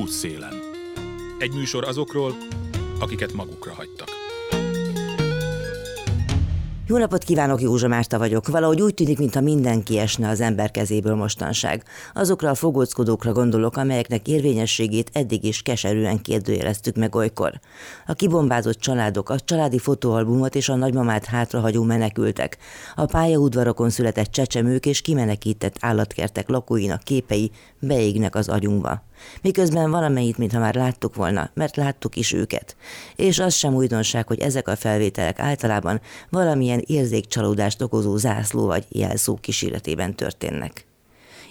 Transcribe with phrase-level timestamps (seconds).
[0.00, 0.54] Útszélen.
[1.38, 2.36] Egy műsor azokról,
[3.00, 4.08] akiket magukra hagytak.
[6.86, 8.48] Jó napot kívánok, Józsa Márta vagyok.
[8.48, 11.82] Valahogy úgy tűnik, mintha mindenki esne az ember kezéből mostanság.
[12.14, 17.60] Azokra a fogóckodókra gondolok, amelyeknek érvényességét eddig is keserűen kérdőjeleztük meg olykor.
[18.06, 22.58] A kibombázott családok, a családi fotóalbumot és a nagymamát hátrahagyó menekültek,
[22.94, 29.02] a pályaudvarokon született csecsemők és kimenekített állatkertek lakóinak képei beégnek az agyunkba
[29.42, 32.76] miközben valamelyit, mintha már láttuk volna, mert láttuk is őket.
[33.16, 36.00] És az sem újdonság, hogy ezek a felvételek általában
[36.30, 40.86] valamilyen érzékcsalódást okozó zászló vagy jelszó kíséretében történnek.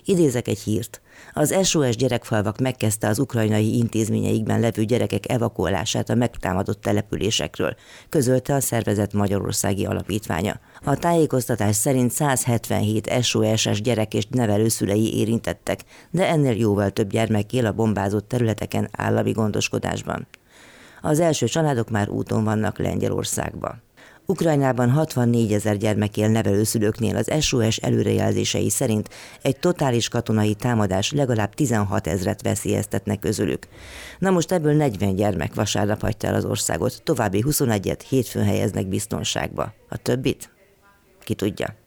[0.05, 1.01] Idézek egy hírt.
[1.33, 7.75] Az SOS gyerekfalvak megkezdte az ukrajnai intézményeikben levő gyerekek evakuálását a megtámadott településekről,
[8.09, 10.59] közölte a szervezet Magyarországi Alapítványa.
[10.83, 15.79] A tájékoztatás szerint 177 SOS-es gyerek és nevelőszülei érintettek,
[16.11, 20.27] de ennél jóval több gyermek él a bombázott területeken állami gondoskodásban.
[21.01, 23.75] Az első családok már úton vannak Lengyelországba.
[24.25, 29.09] Ukrajnában 64 ezer gyermek él nevelőszülőknél az SOS előrejelzései szerint
[29.41, 33.67] egy totális katonai támadás legalább 16 ezret veszélyeztetnek közülük.
[34.19, 39.73] Na most ebből 40 gyermek vasárnap hagyta el az országot, további 21-et hétfőn helyeznek biztonságba.
[39.89, 40.49] A többit?
[41.23, 41.82] Ki tudja.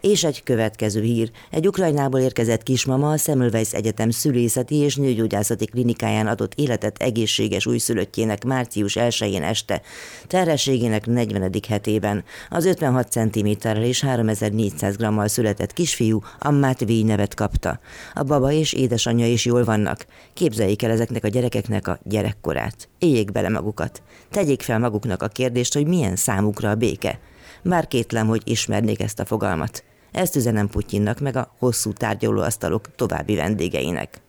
[0.00, 1.30] És egy következő hír.
[1.50, 8.44] Egy Ukrajnából érkezett kismama a Semmelweis Egyetem szülészeti és nőgyógyászati klinikáján adott életet egészséges újszülöttjének
[8.44, 9.82] március 1-én este,
[10.26, 11.52] terhességének 40.
[11.68, 12.24] hetében.
[12.50, 17.80] Az 56 cm-rel és 3400 grammal született kisfiú Ammát V nevet kapta.
[18.14, 20.06] A baba és édesanyja is jól vannak.
[20.34, 22.88] Képzeljék el ezeknek a gyerekeknek a gyerekkorát.
[22.98, 24.02] Éljék bele magukat.
[24.30, 27.18] Tegyék fel maguknak a kérdést, hogy milyen számukra a béke.
[27.62, 29.84] Bár kétlem, hogy ismernék ezt a fogalmat.
[30.12, 34.20] Ezt üzenem Putyinnak, meg a hosszú tárgyalóasztalok további vendégeinek.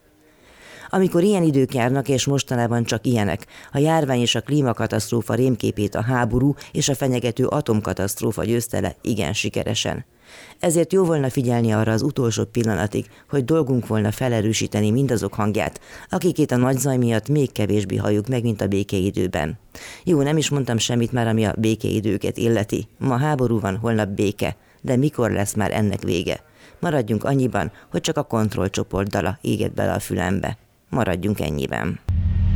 [0.89, 6.01] Amikor ilyen idők járnak, és mostanában csak ilyenek, a járvány és a klímakatasztrófa rémképét a
[6.01, 10.06] háború és a fenyegető atomkatasztrófa győzte le igen sikeresen.
[10.59, 16.38] Ezért jó volna figyelni arra az utolsó pillanatig, hogy dolgunk volna felerősíteni mindazok hangját, akik
[16.38, 19.59] itt a nagy zaj miatt még kevésbé halljuk meg, mint a békeidőben.
[20.03, 22.88] Jó, nem is mondtam semmit már, ami a békeidőket illeti.
[22.97, 26.44] Ma háború van, holnap béke de mikor lesz már ennek vége?
[26.80, 30.58] Maradjunk annyiban, hogy csak a kontrollcsoport dala éget bele a fülembe.
[30.90, 32.00] Maradjunk ennyiben.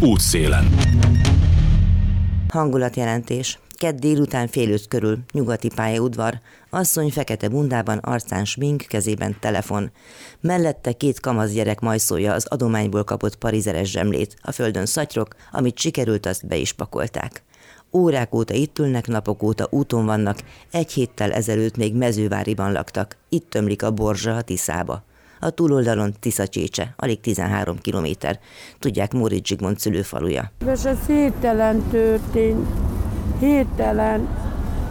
[0.02, 0.66] Útszélen.
[2.50, 3.59] Hangulatjelentés.
[3.75, 9.91] Kedd délután fél öt körül, nyugati pályaudvar, asszony fekete bundában, arcán smink, kezében telefon.
[10.41, 16.25] Mellette két kamasz gyerek majszolja az adományból kapott parizeres zsemlét, a földön szatyrok, amit sikerült,
[16.25, 17.44] azt be is pakolták.
[17.94, 20.40] Órák óta itt ülnek, napok óta úton vannak,
[20.72, 25.03] egy héttel ezelőtt még mezőváriban laktak, itt tömlik a borzsa a Tiszába.
[25.40, 26.13] A túloldalon
[26.50, 28.40] Csécse, alig 13 kilométer.
[28.80, 30.52] Tudják, Móricz Zsigmond szülőfaluja.
[30.74, 32.94] És ez hirtelen történt.
[33.40, 34.28] Hirtelen.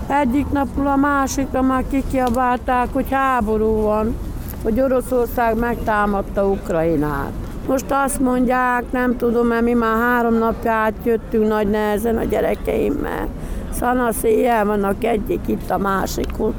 [0.06, 4.16] Egyik napról a másikra már kikiabálták, hogy háború van,
[4.62, 7.32] hogy Oroszország megtámadta Ukrajnát.
[7.68, 13.28] Most azt mondják, nem tudom, mert mi már három napja átjöttünk nagy nehezen a gyerekeimmel.
[13.72, 16.54] Szanasz éjjel vannak egyik itt, a másik ott.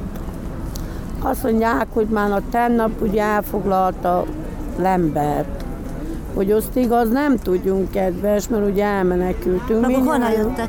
[1.22, 4.24] Azt mondják, hogy már a tennap ugye elfoglalta
[4.78, 5.64] Lembert.
[6.34, 9.84] Hogy azt igaz, nem tudjunk, kedves, mert ugye elmenekültünk.
[9.84, 10.68] Akkor honnan jöttek?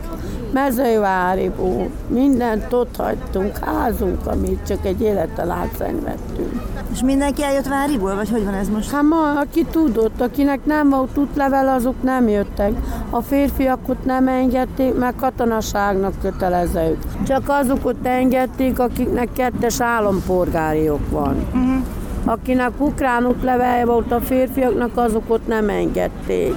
[0.53, 1.89] Mezőváriból.
[2.07, 6.61] Mindent ott hagytunk, házunk, amit csak egy életen átszenvedtünk.
[6.91, 8.91] És mindenki eljött Váriból, vagy hogy van ez most?
[8.91, 12.71] Hát ma, aki tudott, akinek nem volt útlevel, azok nem jöttek.
[13.09, 16.97] A férfiakot nem engedték, mert katonaságnak kötelezők.
[17.27, 21.35] Csak azokat engedték, akiknek kettes állampolgáriok van.
[21.53, 21.83] Uh-huh.
[22.25, 26.55] Akinek ukrán útlevelje volt a férfiaknak, azokat nem engedték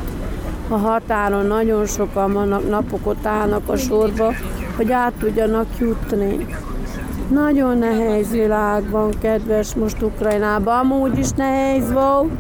[0.71, 4.33] a határon nagyon sokan vannak, napokot állnak a sorba,
[4.77, 6.47] hogy át tudjanak jutni.
[7.31, 10.79] Nagyon nehéz világ van, kedves, most Ukrajnában.
[10.79, 12.31] Amúgy is nehéz volt,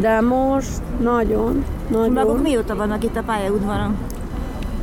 [0.00, 2.12] de most nagyon, nagyon.
[2.12, 3.96] Maguk mióta vannak itt a pályaudvaron?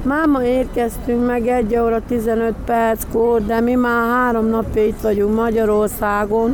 [0.03, 6.51] Máma érkeztünk meg egy óra 15 perckor, de mi már három napja itt vagyunk Magyarországon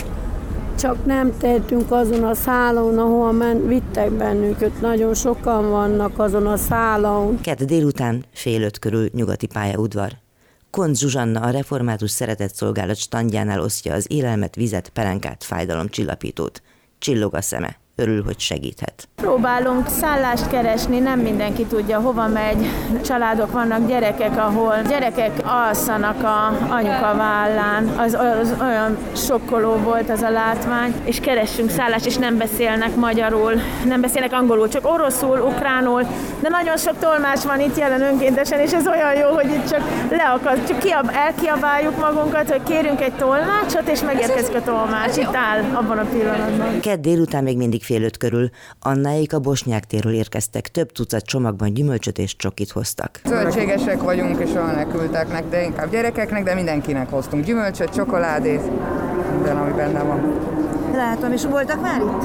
[0.79, 4.81] csak nem tehetünk azon a szálon, ahol men, vittek bennünket.
[4.81, 7.41] Nagyon sokan vannak azon a szálon.
[7.41, 10.11] Kett délután fél öt körül nyugati pályaudvar.
[10.69, 16.61] Kont Zsuzsanna a református szeretett szolgálat standjánál osztja az élelmet, vizet, pelenkát, fájdalomcsillapítót.
[16.99, 19.07] Csillog a szeme, örül, hogy segíthet.
[19.15, 22.67] Próbálunk szállást keresni, nem mindenki tudja, hova megy.
[23.05, 27.87] Családok vannak, gyerekek, ahol gyerekek alszanak a anyuka vállán.
[27.87, 33.53] Az, az olyan sokkoló volt az a látvány, és keressünk szállást, és nem beszélnek magyarul,
[33.85, 36.01] nem beszélnek angolul, csak oroszul, ukránul,
[36.39, 39.81] de nagyon sok tolmács van itt jelen önkéntesen, és ez olyan jó, hogy itt csak
[40.09, 45.17] leakad, csak kiab, elkiabáljuk magunkat, hogy kérünk egy tolmácsot, és megérkezik a tolmács.
[45.17, 46.79] Itt áll abban a pillanatban.
[46.79, 48.49] Kedd délután még mindig fél öt körül.
[48.79, 50.67] Annáik a Bosnyák térről érkeztek.
[50.67, 53.19] Több tucat csomagban gyümölcsöt és csokit hoztak.
[53.25, 58.61] Zöldségesek vagyunk, és olyan küldteknek, de inkább gyerekeknek, de mindenkinek hoztunk gyümölcsöt, csokoládét,
[59.33, 60.19] minden, ami benne van.
[60.93, 62.23] Látom, és voltak már itt?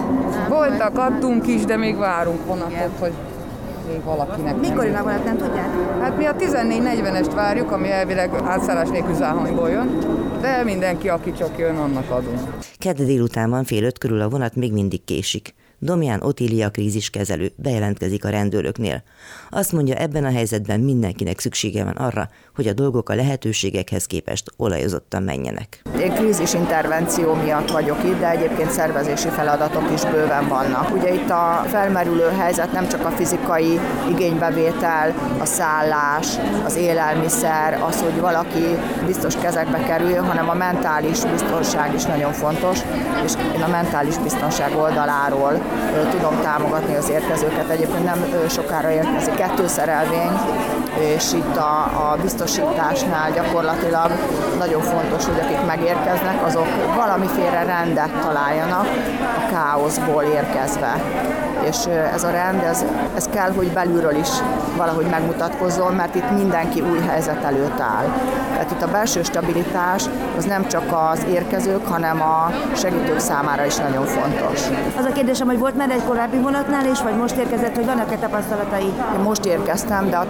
[0.48, 3.12] Voltak, adtunk is, de még várunk vonatot, hogy
[3.86, 4.60] még valakinek.
[4.60, 5.68] Mikor vonat, nem tudják?
[6.00, 9.98] Hát mi a 14.40-est várjuk, ami elvileg átszállás nélkül záhonyból jön,
[10.40, 12.40] de mindenki, aki csak jön, annak adunk.
[12.78, 15.54] Kedd délután van fél öt körül a vonat még mindig késik.
[15.78, 19.02] Domján Otília kríziskezelő bejelentkezik a rendőröknél.
[19.50, 24.50] Azt mondja, ebben a helyzetben mindenkinek szüksége van arra, hogy a dolgok a lehetőségekhez képest
[24.56, 25.82] olajozottan menjenek.
[26.00, 30.94] Én krízis intervenció miatt vagyok itt, de egyébként szervezési feladatok is bőven vannak.
[30.94, 33.80] Ugye itt a felmerülő helyzet nem csak a fizikai
[34.10, 36.26] igénybevétel, a szállás,
[36.64, 38.64] az élelmiszer, az, hogy valaki
[39.06, 42.78] biztos kezekbe kerüljön, hanem a mentális biztonság is nagyon fontos,
[43.24, 45.63] és én a mentális biztonság oldaláról
[46.10, 47.68] tudom támogatni az érkezőket.
[47.68, 50.32] Egyébként nem sokára érkezik kettő szerelvény,
[50.98, 54.10] és itt a, a biztosításnál gyakorlatilag
[54.58, 58.86] nagyon fontos, hogy akik megérkeznek, azok valamiféle rendet találjanak
[59.36, 61.02] a káoszból érkezve.
[61.68, 64.28] És ez a rend, ez, ez kell, hogy belülről is
[64.76, 68.06] valahogy megmutatkozzon, mert itt mindenki új helyzet előtt áll.
[68.52, 70.04] Tehát itt a belső stabilitás
[70.36, 74.60] az nem csak az érkezők, hanem a segítők számára is nagyon fontos.
[74.98, 78.16] Az a kérdésem, hogy volt már egy korábbi vonatnál is, vagy most érkezett, hogy vannak-e
[78.16, 78.92] tapasztalatai?
[79.14, 80.28] Én most érkeztem, de a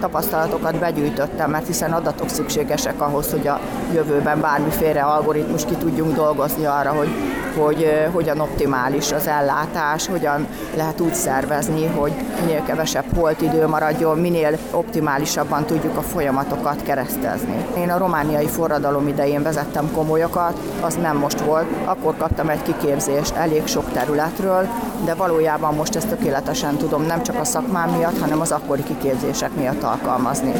[0.55, 3.59] tapasztalatokat begyűjtöttem, mert hiszen adatok szükségesek ahhoz, hogy a
[3.93, 7.09] jövőben bármiféle algoritmus ki tudjunk dolgozni arra, hogy,
[7.57, 14.17] hogy hogyan optimális az ellátás, hogyan lehet úgy szervezni, hogy minél kevesebb holt idő maradjon,
[14.17, 17.65] minél optimálisabban tudjuk a folyamatokat keresztezni.
[17.77, 23.35] Én a romániai forradalom idején vezettem komolyokat, az nem most volt, akkor kaptam egy kiképzést
[23.35, 24.67] elég sok területről,
[25.05, 29.55] de valójában most ezt tökéletesen tudom nem csak a szakmám miatt, hanem az akkori kiképzések
[29.55, 30.51] miatt alkalmazni.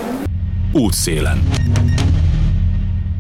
[0.74, 1.44] Útszélen.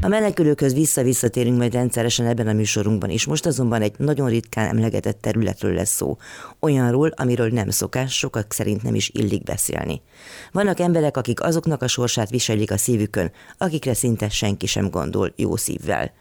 [0.05, 3.25] A menekülőkhöz vissza-visszatérünk majd rendszeresen ebben a műsorunkban is.
[3.25, 6.17] Most azonban egy nagyon ritkán emlegetett területről lesz szó.
[6.59, 10.01] Olyanról, amiről nem szokás, sokak szerint nem is illik beszélni.
[10.51, 15.55] Vannak emberek, akik azoknak a sorsát viselik a szívükön, akikre szinte senki sem gondol jó
[15.55, 16.11] szívvel.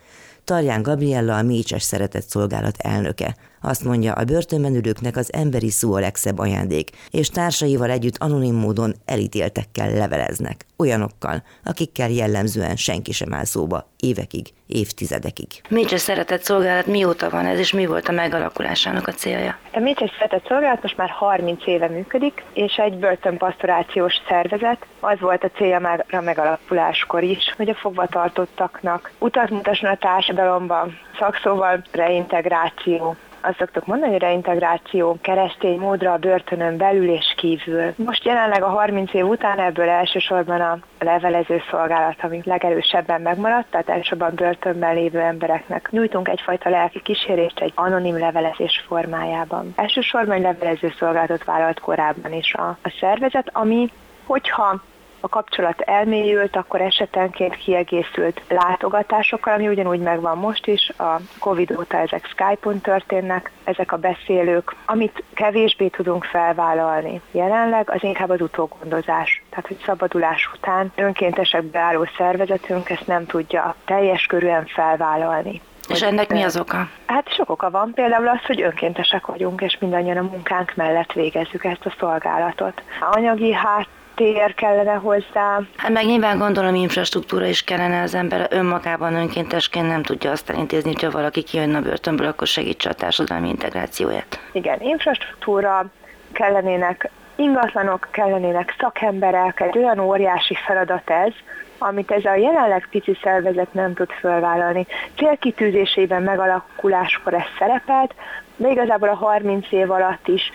[0.44, 3.36] Tarján Gabriella a Mécses Szeretett Szolgálat elnöke.
[3.66, 8.54] Azt mondja, a börtönben ülőknek az emberi szó a legszebb ajándék, és társaival együtt anonim
[8.54, 10.66] módon elítéltekkel leveleznek.
[10.76, 15.46] Olyanokkal, akikkel jellemzően senki sem áll szóba évekig, évtizedekig.
[15.68, 19.58] Mécses Szeretett Szolgálat mióta van ez, és mi volt a megalakulásának a célja?
[19.72, 24.86] A Mécses Szeretett Szolgálat most már 30 éve működik, és egy börtönpastorációs szervezet.
[25.00, 30.98] Az volt a célja már a megalakuláskor is, hogy a fogvatartottaknak utat mutasson a társadalomban,
[31.18, 37.92] szakszóval reintegráció, azt szoktuk mondani, hogy reintegráció keresztény módra a börtönön belül és kívül.
[37.96, 43.88] Most jelenleg a 30 év után ebből elsősorban a levelező szolgálat, ami legerősebben megmaradt, tehát
[43.88, 49.72] elsősorban börtönben lévő embereknek nyújtunk egyfajta lelki kísérést egy anonim levelezés formájában.
[49.76, 53.90] Elsősorban egy levelező szolgálatot vállalt korábban is a, a szervezet, ami
[54.26, 54.80] hogyha
[55.24, 61.96] a kapcsolat elmélyült, akkor esetenként kiegészült látogatásokkal, ami ugyanúgy megvan most is, a Covid óta
[61.96, 69.42] ezek Skype-on történnek, ezek a beszélők, amit kevésbé tudunk felvállalni jelenleg, az inkább az utógondozás.
[69.50, 75.60] Tehát, hogy szabadulás után önkéntesekbe álló szervezetünk ezt nem tudja teljes körűen felvállalni.
[75.88, 76.88] És ennek mi az oka?
[77.06, 81.64] Hát sok oka van, például az, hogy önkéntesek vagyunk, és mindannyian a munkánk mellett végezzük
[81.64, 82.82] ezt a szolgálatot.
[83.00, 85.60] A anyagi hát tér kellene hozzá.
[85.76, 90.92] Hát meg nyilván gondolom infrastruktúra is kellene, az ember önmagában önkéntesként nem tudja azt elintézni,
[90.92, 94.40] hogyha valaki kijön a börtönből, akkor segítse a társadalmi integrációját.
[94.52, 95.86] Igen, infrastruktúra,
[96.32, 101.32] kellenének ingatlanok, kellenének szakemberek, egy olyan óriási feladat ez,
[101.78, 104.86] amit ez a jelenleg pici szervezet nem tud fölvállalni.
[105.16, 108.14] Célkitűzésében megalakuláskor ez szerepelt,
[108.56, 110.52] de igazából a 30 év alatt is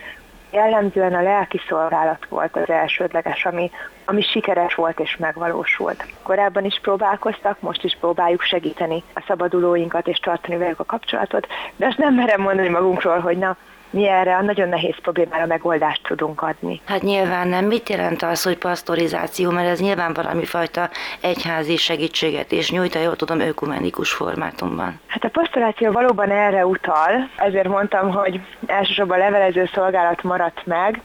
[0.50, 3.70] jellemzően a lelki szolgálat volt az elsődleges, ami,
[4.04, 6.04] ami sikeres volt és megvalósult.
[6.22, 11.86] Korábban is próbálkoztak, most is próbáljuk segíteni a szabadulóinkat és tartani velük a kapcsolatot, de
[11.86, 13.56] azt nem merem mondani magunkról, hogy na,
[13.90, 16.80] mi erre a nagyon nehéz problémára megoldást tudunk adni.
[16.84, 17.64] Hát nyilván nem.
[17.64, 23.16] Mit jelent az, hogy pasztorizáció, mert ez nyilván valami fajta egyházi segítséget és nyújt, jól
[23.16, 25.00] tudom, ökumenikus formátumban.
[25.06, 31.02] Hát a pastoráció valóban erre utal, ezért mondtam, hogy elsősorban a levelező szolgálat maradt meg,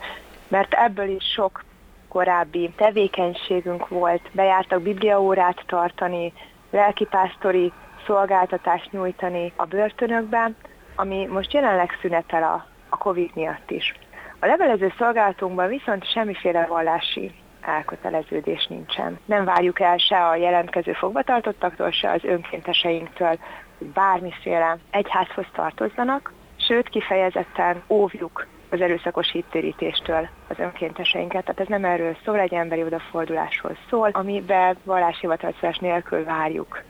[0.48, 1.63] mert ebből is sok
[2.08, 4.22] korábbi tevékenységünk volt.
[4.32, 6.34] Bejártak bibliaórát tartani,
[6.72, 7.72] lelkipásztori
[8.06, 10.56] szolgáltatást nyújtani a börtönökben,
[10.96, 12.65] ami most jelenleg szünetel a,
[12.96, 13.94] a Covid miatt is.
[14.40, 19.20] A levelező szolgálatunkban viszont semmiféle vallási elköteleződés nincsen.
[19.25, 26.90] Nem várjuk el se a jelentkező fogvatartottaktól, se az önkénteseinktől, hogy bármiféle egyházhoz tartozzanak, sőt
[26.90, 31.46] kifejezetten óvjuk az erőszakos hittérítéstől az önkénteseinket.
[31.46, 36.84] Tehát ez nem erről szól, egy emberi odafordulásról szól, amiben valláshivatalszás nélkül várjuk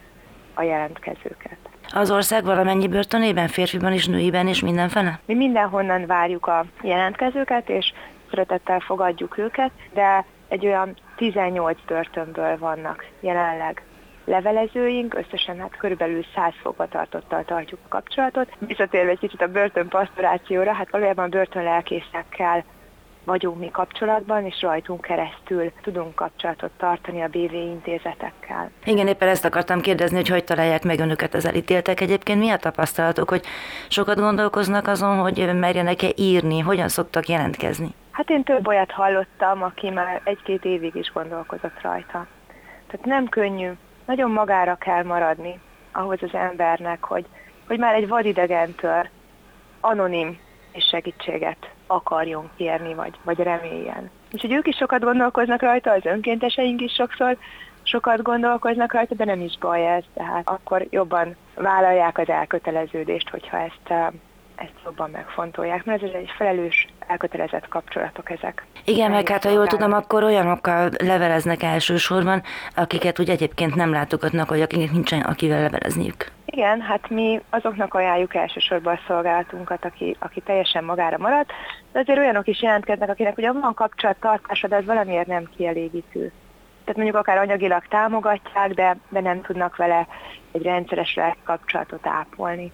[0.54, 1.65] a jelentkezőket.
[1.88, 5.18] Az ország valamennyi börtönében, férfiban és nőiben és mindenfele?
[5.24, 7.92] Mi mindenhonnan várjuk a jelentkezőket, és
[8.30, 13.82] szeretettel fogadjuk őket, de egy olyan 18 börtönből vannak jelenleg
[14.24, 18.52] levelezőink, összesen hát körülbelül 100 fogvatartottal tartjuk a kapcsolatot.
[18.58, 22.64] Visszatérve egy kicsit a börtön pastorációra, hát valójában börtönlelkészekkel
[23.26, 28.70] vagyunk mi kapcsolatban, és rajtunk keresztül tudunk kapcsolatot tartani a BV intézetekkel.
[28.84, 32.00] Igen, éppen ezt akartam kérdezni, hogy hogy találják meg önöket az elítéltek.
[32.00, 33.44] Egyébként mi a tapasztalatok, hogy
[33.88, 37.94] sokat gondolkoznak azon, hogy merjenek-e írni, hogyan szoktak jelentkezni?
[38.10, 42.26] Hát én több olyat hallottam, aki már egy-két évig is gondolkozott rajta.
[42.86, 43.70] Tehát nem könnyű,
[44.06, 45.60] nagyon magára kell maradni
[45.92, 47.26] ahhoz az embernek, hogy,
[47.66, 49.08] hogy már egy vadidegentől
[49.80, 50.38] anonim
[50.72, 54.10] és segítséget akarjon kérni, vagy, vagy reméljen.
[54.32, 57.36] Úgyhogy ők is sokat gondolkoznak rajta, az önkénteseink is sokszor
[57.82, 63.58] sokat gondolkoznak rajta, de nem is baj ez, tehát akkor jobban vállalják az elköteleződést, hogyha
[63.58, 64.14] ezt
[64.56, 68.66] ezt jobban megfontolják, mert ez egy felelős, elkötelezett kapcsolatok ezek.
[68.84, 72.42] Igen, meg hát ha jól tudom, akkor olyanokkal leveleznek elsősorban,
[72.74, 76.35] akiket úgy egyébként nem látogatnak, vagy akiknek nincsen akivel levelezniük.
[76.56, 81.52] Igen, hát mi azoknak ajánljuk elsősorban a szolgálatunkat, aki, aki teljesen magára maradt,
[81.92, 86.32] de azért olyanok is jelentkeznek, akinek ugye van kapcsolattartása, de ez valamiért nem kielégítő.
[86.84, 90.06] Tehát mondjuk akár anyagilag támogatják, de, de nem tudnak vele
[90.52, 92.72] egy rendszeres kapcsolatot ápolni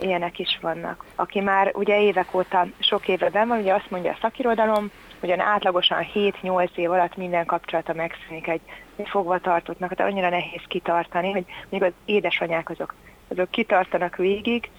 [0.00, 1.04] ilyenek is vannak.
[1.14, 5.30] Aki már ugye évek óta, sok éve ben van, ugye azt mondja a szakirodalom, hogy
[5.30, 8.60] átlagosan 7-8 év alatt minden kapcsolata megszűnik egy,
[9.04, 12.94] fogvatartottnak, tehát annyira nehéz kitartani, hogy még az édesanyák azok,
[13.28, 14.70] azok kitartanak végig,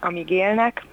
[0.00, 0.84] amíg élnek,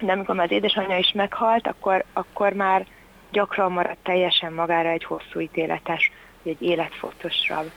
[0.00, 2.86] de amikor már az édesanyja is meghalt, akkor, akkor már
[3.30, 7.70] gyakran maradt teljesen magára egy hosszú ítéletes, egy életfontosabb.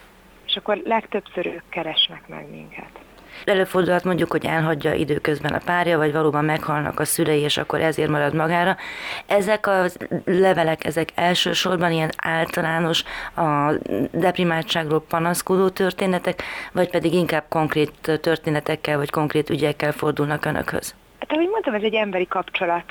[0.45, 2.99] És akkor legtöbbször ők keresnek meg minket.
[3.45, 8.09] Előfordulhat mondjuk, hogy elhagyja időközben a párja, vagy valóban meghalnak a szülei, és akkor ezért
[8.09, 8.77] marad magára.
[9.25, 9.83] Ezek a
[10.25, 13.03] levelek, ezek elsősorban ilyen általános
[13.35, 13.71] a
[14.11, 20.95] deprimáltságról panaszkodó történetek, vagy pedig inkább konkrét történetekkel, vagy konkrét ügyekkel fordulnak önökhöz?
[21.19, 22.83] Hát ahogy mondtam, ez egy emberi kapcsolat.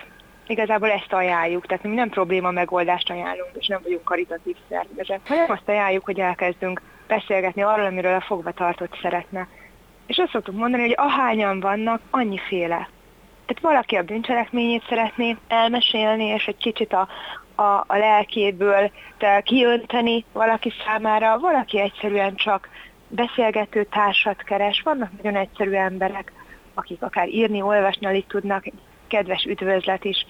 [0.47, 5.51] Igazából ezt ajánljuk, tehát mi nem probléma megoldást ajánlunk, és nem vagyunk karitatív szervezet, hanem
[5.51, 9.49] azt ajánljuk, hogy elkezdünk beszélgetni arról, amiről a fogvatartott szeretne
[10.11, 12.89] és azt szoktuk mondani, hogy ahányan vannak, annyiféle.
[13.47, 17.09] Tehát valaki a bűncselekményét szeretné elmesélni, és egy kicsit a,
[17.55, 18.91] a, a lelkéből
[19.43, 22.69] kiönteni valaki számára, valaki egyszerűen csak
[23.09, 24.83] beszélgető társat keres.
[24.85, 26.33] Vannak nagyon egyszerű emberek,
[26.75, 30.27] akik akár írni, olvasni alig tudnak, egy kedves üdvözlet is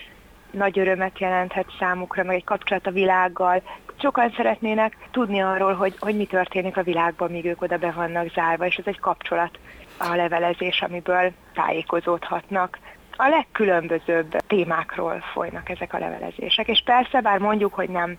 [0.50, 3.62] nagy örömet jelenthet számukra, meg egy kapcsolat a világgal.
[4.00, 8.32] Sokan szeretnének tudni arról, hogy, hogy mi történik a világban, míg ők oda be vannak
[8.32, 9.58] zárva, és ez egy kapcsolat
[9.98, 12.78] a levelezés, amiből tájékozódhatnak.
[13.16, 18.16] A legkülönbözőbb témákról folynak ezek a levelezések, és persze, bár mondjuk, hogy nem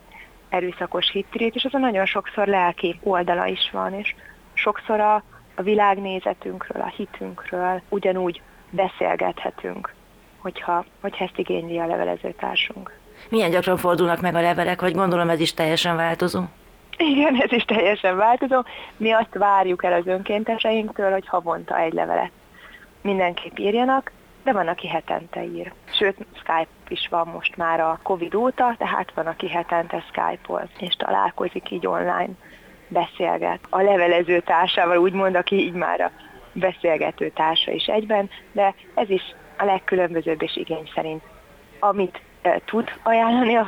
[0.50, 4.15] erőszakos hittirét, és az a nagyon sokszor lelki oldala is van, és
[4.53, 5.23] sokszor a,
[5.55, 9.93] a világnézetünkről, a hitünkről ugyanúgy beszélgethetünk
[10.41, 13.00] hogyha, hogyha ezt igényli a levelezőtársunk.
[13.31, 16.41] Milyen gyakran fordulnak meg a levelek, vagy gondolom ez is teljesen változó?
[16.97, 18.63] Igen, ez is teljesen változó.
[18.97, 22.31] Mi azt várjuk el az önkénteseinktől, hogy havonta egy levelet
[23.01, 24.11] mindenképp írjanak,
[24.43, 25.73] de van, aki hetente ír.
[25.91, 30.95] Sőt, Skype is van most már a Covid óta, tehát van, aki hetente Skype-ol, és
[30.95, 32.33] találkozik így online,
[32.88, 33.59] beszélget.
[33.69, 36.11] A levelező társával úgymond, aki így már a
[36.53, 41.23] beszélgető társa is egyben, de ez is a legkülönbözőbb és igény szerint.
[41.79, 42.21] Amit
[42.65, 43.67] tud ajánlani a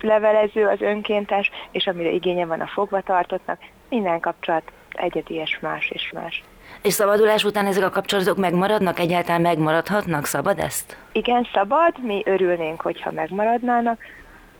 [0.00, 6.12] levelező, az önkéntes, és amire igénye van a fogvatartottnak, minden kapcsolat egyedi és más és
[6.14, 6.42] más.
[6.82, 8.98] És szabadulás után ezek a kapcsolatok megmaradnak?
[8.98, 10.24] Egyáltalán megmaradhatnak?
[10.24, 10.96] Szabad ezt?
[11.12, 14.02] Igen, szabad, mi örülnénk, hogyha megmaradnának.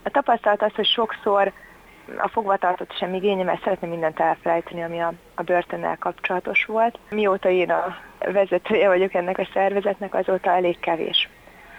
[0.03, 1.51] A tapasztalat az, hogy sokszor
[2.17, 6.99] a fogvatartott sem igénye, mert szeretném mindent elfelejteni, ami a, a börtönnel kapcsolatos volt.
[7.09, 7.97] Mióta én a
[8.31, 11.29] vezetője vagyok ennek a szervezetnek, azóta elég kevés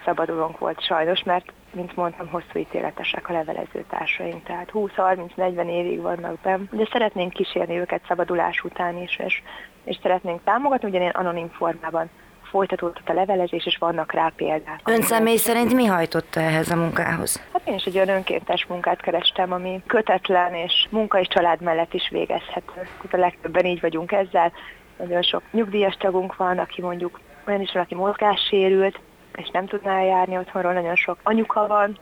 [0.05, 6.39] szabadulónk volt sajnos, mert, mint mondtam, hosszú ítéletesek a levelező társaink, tehát 20-30-40 évig vannak
[6.39, 9.41] benn, de szeretnénk kísérni őket szabadulás után is, és,
[9.83, 12.09] és szeretnénk támogatni, ugyanilyen anonim formában
[12.43, 14.79] folytatódott a levelezés, és vannak rá példák.
[14.83, 17.41] Ön személy szerint mi hajtotta ehhez a munkához?
[17.53, 21.93] Hát én is egy olyan önkéntes munkát kerestem, ami kötetlen és munka és család mellett
[21.93, 22.87] is végezhető.
[23.11, 24.51] A legtöbben így vagyunk ezzel.
[24.97, 28.99] Nagyon sok nyugdíjas tagunk van, aki mondjuk olyan is van, aki mozgássérült,
[29.35, 31.97] és nem tudná járni otthonról, nagyon sok anyuka van,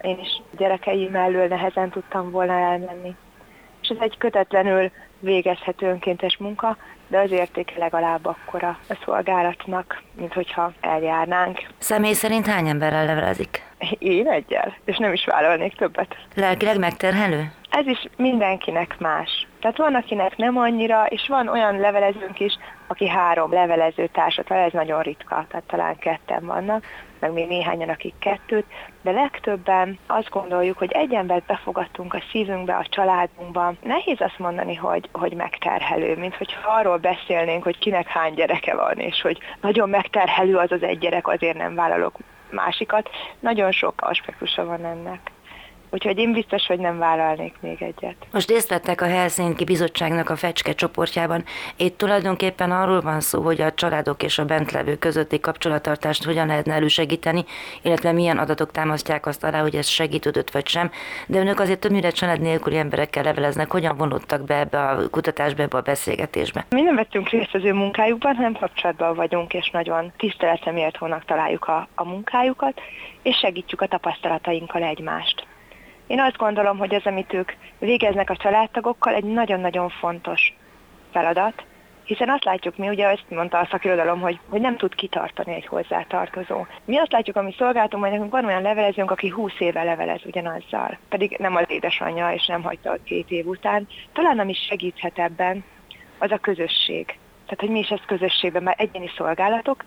[0.00, 3.16] én is gyerekeim mellől nehezen tudtam volna elmenni.
[3.82, 6.76] És ez egy kötetlenül végezhető önkéntes munka,
[7.08, 11.66] de az értéke legalább akkora a szolgálatnak, mint hogyha eljárnánk.
[11.78, 13.62] Személy szerint hány emberrel levelezik?
[13.98, 16.16] Én egyel, és nem is vállalnék többet.
[16.34, 17.52] Lelkileg megterhelő?
[17.76, 19.46] Ez is mindenkinek más.
[19.60, 24.72] Tehát van, akinek nem annyira, és van olyan levelezőnk is, aki három levelező társat, ez
[24.72, 26.84] nagyon ritka, tehát talán ketten vannak,
[27.20, 28.66] meg még néhányan, akik kettőt,
[29.02, 33.74] de legtöbben azt gondoljuk, hogy egy embert befogadtunk a szívünkbe, a családunkba.
[33.82, 38.98] Nehéz azt mondani, hogy, hogy megterhelő, mint hogy arról beszélnénk, hogy kinek hány gyereke van,
[38.98, 42.18] és hogy nagyon megterhelő az az egy gyerek, azért nem vállalok
[42.50, 43.10] másikat.
[43.40, 45.33] Nagyon sok aspektusa van ennek.
[45.94, 48.16] Úgyhogy én biztos, hogy nem vállalnék még egyet.
[48.32, 51.44] Most részt vettek a Helsinki Bizottságnak a Fecske csoportjában.
[51.76, 56.74] Itt tulajdonképpen arról van szó, hogy a családok és a bentlevő közötti kapcsolattartást hogyan lehetne
[56.74, 57.44] elősegíteni,
[57.82, 60.90] illetve milyen adatok támasztják azt alá, hogy ez segítődött vagy sem.
[61.26, 63.70] De önök azért többnyire család nélküli emberekkel leveleznek.
[63.70, 66.66] Hogyan vonultak be ebbe a kutatásba, ebbe a beszélgetésbe?
[66.70, 71.64] Mi nem vettünk részt az ő munkájukban, hanem kapcsolatban vagyunk, és nagyon tiszteletre méltónak találjuk
[71.64, 72.80] a, a munkájukat,
[73.22, 75.46] és segítjük a tapasztalatainkkal egymást.
[76.06, 80.56] Én azt gondolom, hogy az, amit ők végeznek a családtagokkal, egy nagyon-nagyon fontos
[81.12, 81.64] feladat,
[82.04, 85.66] hiszen azt látjuk mi, ugye ezt mondta a szakirodalom, hogy, hogy nem tud kitartani egy
[85.66, 86.66] hozzátartozó.
[86.84, 90.98] Mi azt látjuk, ami szolgáltunk, hogy nekünk van olyan levelezőnk, aki 20 éve levelez ugyanazzal,
[91.08, 93.86] pedig nem az édesanyja, és nem hagyta a két év után.
[94.12, 95.64] Talán ami segíthet ebben,
[96.18, 97.06] az a közösség.
[97.44, 99.84] Tehát, hogy mi is ez közösségben, mert egyéni szolgálatok,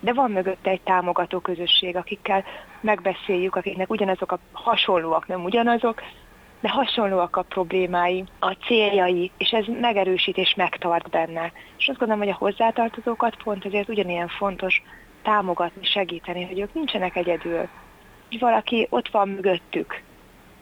[0.00, 2.44] de van mögötte egy támogató közösség, akikkel
[2.80, 6.02] megbeszéljük, akiknek ugyanazok a hasonlóak, nem ugyanazok,
[6.60, 11.52] de hasonlóak a problémái, a céljai, és ez megerősít és megtart benne.
[11.78, 14.82] És azt gondolom, hogy a hozzátartozókat pont ezért ugyanilyen fontos
[15.22, 17.68] támogatni, segíteni, hogy ők nincsenek egyedül.
[18.28, 20.02] Hogy valaki ott van mögöttük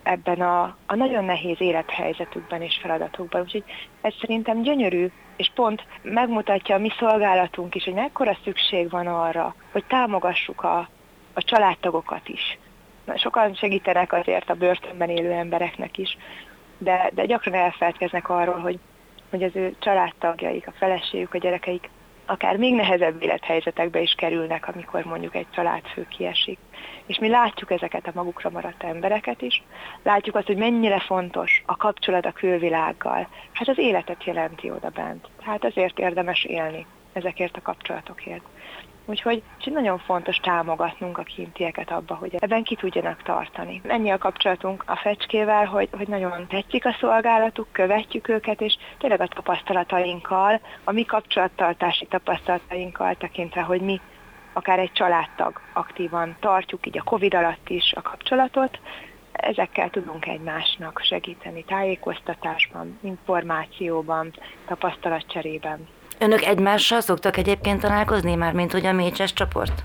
[0.07, 3.41] ebben a, a nagyon nehéz élethelyzetükben és feladatukban.
[3.41, 3.65] Úgyhogy
[4.01, 9.55] ez szerintem gyönyörű és pont megmutatja a mi szolgálatunk is, hogy mekkora szükség van arra,
[9.73, 10.89] hogy támogassuk a,
[11.33, 12.59] a családtagokat is.
[13.05, 16.17] Na, sokan segítenek azért a börtönben élő embereknek is,
[16.79, 18.79] de, de gyakran elfeledkeznek arról, hogy,
[19.31, 21.91] hogy az ő családtagjaik, a feleségük, a gyerekeik
[22.27, 26.59] akár még nehezebb élethelyzetekbe is kerülnek, amikor mondjuk egy családfő kiesik.
[27.07, 29.63] És mi látjuk ezeket a magukra maradt embereket is,
[30.03, 33.29] látjuk azt, hogy mennyire fontos a kapcsolat a külvilággal.
[33.53, 35.29] Hát az életet jelenti oda bent.
[35.41, 38.43] Hát ezért érdemes élni ezekért a kapcsolatokért.
[39.09, 43.81] Úgyhogy nagyon fontos támogatnunk a kintieket abba, hogy ebben ki tudjanak tartani.
[43.87, 49.21] Ennyi a kapcsolatunk a fecskével, hogy, hogy nagyon tetszik a szolgálatuk, követjük őket, és tényleg
[49.21, 54.01] a tapasztalatainkkal, a mi kapcsolattartási tapasztalatainkkal tekintve, hogy mi
[54.53, 58.79] akár egy családtag aktívan tartjuk, így a Covid alatt is a kapcsolatot,
[59.33, 64.33] ezekkel tudunk egymásnak segíteni tájékoztatásban, információban,
[64.67, 65.89] tapasztalatcserében.
[66.19, 69.85] Önök egymással szoktak egyébként találkozni már, mint hogy a Mécses csoport?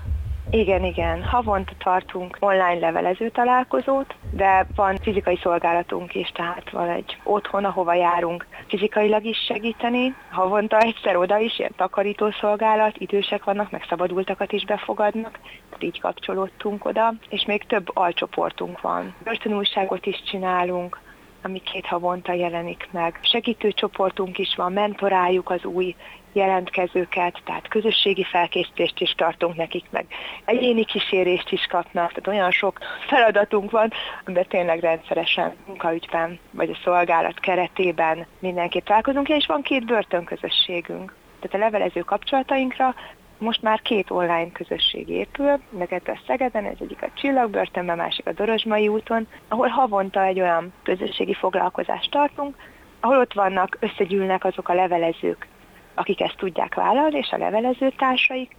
[0.50, 1.22] Igen, igen.
[1.22, 7.94] Havonta tartunk online levelező találkozót, de van fizikai szolgálatunk is, tehát van egy otthon, ahova
[7.94, 10.14] járunk fizikailag is segíteni.
[10.30, 16.00] Havonta egyszer oda is, ilyen takarító szolgálat, idősek vannak, meg szabadultakat is befogadnak, tehát így
[16.00, 19.14] kapcsolódtunk oda, és még több alcsoportunk van.
[19.24, 21.00] Börtönújságot is csinálunk,
[21.42, 23.18] ami két havonta jelenik meg.
[23.22, 25.94] Segítőcsoportunk is van, mentoráljuk az új
[26.32, 30.06] jelentkezőket, tehát közösségi felkészítést is tartunk nekik, meg
[30.44, 33.92] egyéni kísérést is kapnak, tehát olyan sok feladatunk van,
[34.26, 41.14] de tényleg rendszeresen munkaügyben, vagy a szolgálat keretében mindenképp találkozunk, és van két börtönközösségünk.
[41.40, 42.94] Tehát a levelező kapcsolatainkra
[43.38, 48.32] most már két online közösség épül, neked a Szegeden, ez egyik a Csillagbörtönben, másik a
[48.32, 52.56] Dorozsmai úton, ahol havonta egy olyan közösségi foglalkozást tartunk,
[53.00, 55.46] ahol ott vannak, összegyűlnek azok a levelezők,
[55.94, 58.56] akik ezt tudják vállalni, és a levelező társaik,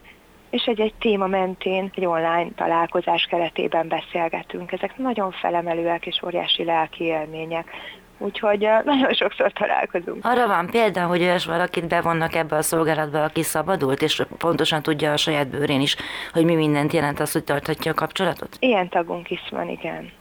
[0.50, 4.72] és egy-egy téma mentén egy online találkozás keretében beszélgetünk.
[4.72, 7.70] Ezek nagyon felemelőek és óriási lelki élmények.
[8.18, 10.26] Úgyhogy nagyon sokszor találkozunk.
[10.26, 15.12] Arra van példa, hogy olyas valakit bevonnak ebbe a szolgálatba, aki szabadult, és pontosan tudja
[15.12, 15.96] a saját bőrén is,
[16.34, 18.58] hogy mi mindent jelent az, hogy tarthatja a kapcsolatot?
[18.60, 20.12] Ilyen tagunk is van, igen.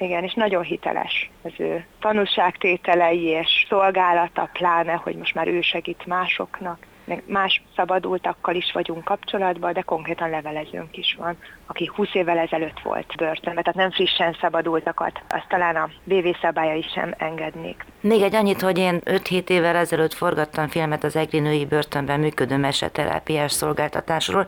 [0.00, 6.06] Igen, és nagyon hiteles az ő tanúságtételei és szolgálata, pláne, hogy most már ő segít
[6.06, 6.78] másoknak
[7.10, 12.80] meg más szabadultakkal is vagyunk kapcsolatban, de konkrétan levelezőnk is van, aki 20 évvel ezelőtt
[12.82, 17.84] volt börtönben, tehát nem frissen szabadultakat, azt talán a BV szabálya is sem engednék.
[18.00, 22.56] Még egy annyit, hogy én 5-7 évvel ezelőtt forgattam filmet az Egri női börtönben működő
[22.56, 24.46] meseterápiás szolgáltatásról.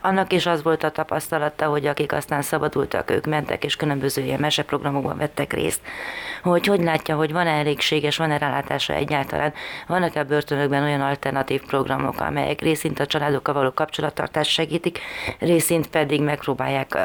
[0.00, 4.40] Annak is az volt a tapasztalata, hogy akik aztán szabadultak, ők mentek és különböző ilyen
[4.40, 5.80] meseprogramokban vettek részt.
[6.42, 9.52] Hogy hogy látja, hogy van-e elégséges, van-e rálátása egyáltalán,
[9.86, 11.62] vannak-e börtönökben olyan alternatív
[12.04, 14.98] programok, amelyek részint a családokkal való kapcsolattartást segítik,
[15.38, 16.98] részint pedig megpróbálják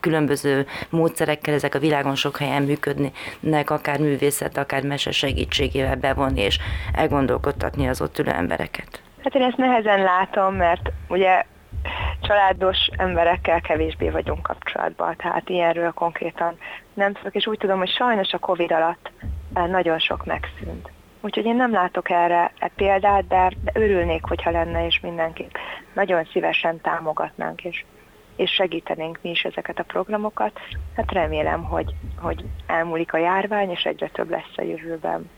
[0.00, 6.58] különböző módszerekkel, ezek a világon sok helyen működnek, akár művészet, akár meseség segítségével bevonni és
[6.92, 9.02] elgondolkodtatni az ott ülő embereket?
[9.22, 11.42] Hát én ezt nehezen látom, mert ugye
[12.20, 16.58] családos emberekkel kevésbé vagyunk kapcsolatban, tehát ilyenről konkrétan
[16.94, 19.10] nem tudok, és úgy tudom, hogy sajnos a Covid alatt
[19.54, 20.93] eh, nagyon sok megszűnt.
[21.24, 25.58] Úgyhogy én nem látok erre e példát, de, de örülnék, hogyha lenne, és mindenkit
[25.94, 27.84] nagyon szívesen támogatnánk, és,
[28.36, 30.60] és segítenénk mi is ezeket a programokat.
[30.96, 35.30] Hát remélem, hogy, hogy elmúlik a járvány, és egyre több lesz a jövőben.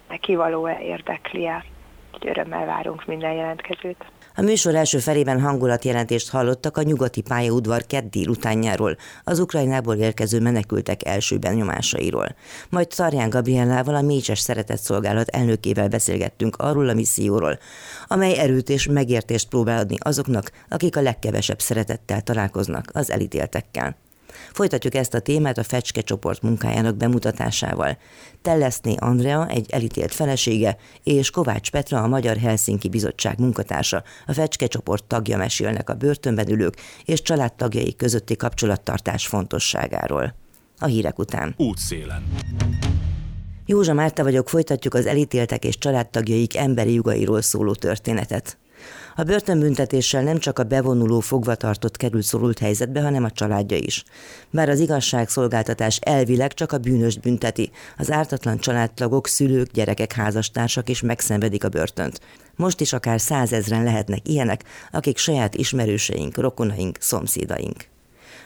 [0.09, 1.65] neki való-e érdekli-e.
[2.13, 4.05] Úgyhogy örömmel várunk minden jelentkezőt.
[4.39, 11.05] A műsor első felében hangulatjelentést hallottak a nyugati pályaudvar kedd délutánjáról, az Ukrajnából érkező menekültek
[11.05, 12.35] első benyomásairól.
[12.69, 17.59] Majd Tarján Gabriellával a Mécses Szeretett Szolgálat elnökével beszélgettünk arról a misszióról,
[18.07, 24.06] amely erőt és megértést próbál adni azoknak, akik a legkevesebb szeretettel találkoznak az elítéltekkel.
[24.53, 27.97] Folytatjuk ezt a témát a Fecske csoport munkájának bemutatásával.
[28.41, 34.67] Telleszné Andrea, egy elítélt felesége, és Kovács Petra, a Magyar Helsinki Bizottság munkatársa, a Fecske
[34.67, 40.35] csoport tagja mesélnek a börtönben ülők és családtagjai közötti kapcsolattartás fontosságáról.
[40.79, 41.53] A hírek után.
[41.57, 42.23] Útszélen.
[43.65, 48.57] Józsa Márta vagyok, folytatjuk az elítéltek és családtagjaik emberi jogairól szóló történetet.
[49.15, 54.03] A börtönbüntetéssel nem csak a bevonuló fogvatartott került szorult helyzetbe, hanem a családja is.
[54.49, 61.01] Bár az igazságszolgáltatás elvileg csak a bűnös bünteti, az ártatlan családtagok, szülők, gyerekek, házastársak is
[61.01, 62.19] megszenvedik a börtönt.
[62.55, 67.85] Most is akár százezren lehetnek ilyenek, akik saját ismerőseink, rokonaink, szomszédaink.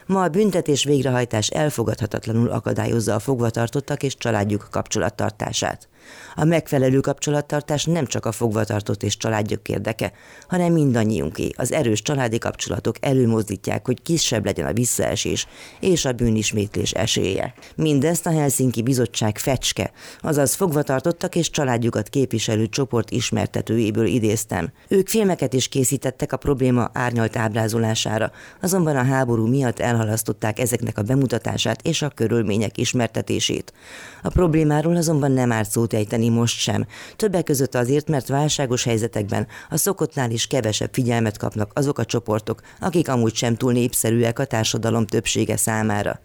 [0.05, 5.89] Ma a büntetés végrehajtás elfogadhatatlanul akadályozza a fogvatartottak és családjuk kapcsolattartását.
[6.35, 10.11] A megfelelő kapcsolattartás nem csak a fogvatartott és családjuk érdeke,
[10.47, 11.49] hanem mindannyiunké.
[11.55, 15.47] Az erős családi kapcsolatok előmozdítják, hogy kisebb legyen a visszaesés
[15.79, 17.53] és a bűnismétlés esélye.
[17.75, 24.71] Mindezt a Helsinki Bizottság fecske, azaz fogvatartottak és családjukat képviselő csoport ismertetőjéből idéztem.
[24.87, 31.01] Ők filmeket is készítettek a probléma árnyalt ábrázolására, azonban a háború miatt elhalasztották ezeknek a
[31.01, 33.73] bemutatását és a körülmények ismertetését.
[34.21, 36.85] A problémáról azonban nem árt szót ejteni most sem.
[37.15, 42.61] Többek között azért, mert válságos helyzetekben a szokottnál is kevesebb figyelmet kapnak azok a csoportok,
[42.79, 46.19] akik amúgy sem túl népszerűek a társadalom többsége számára.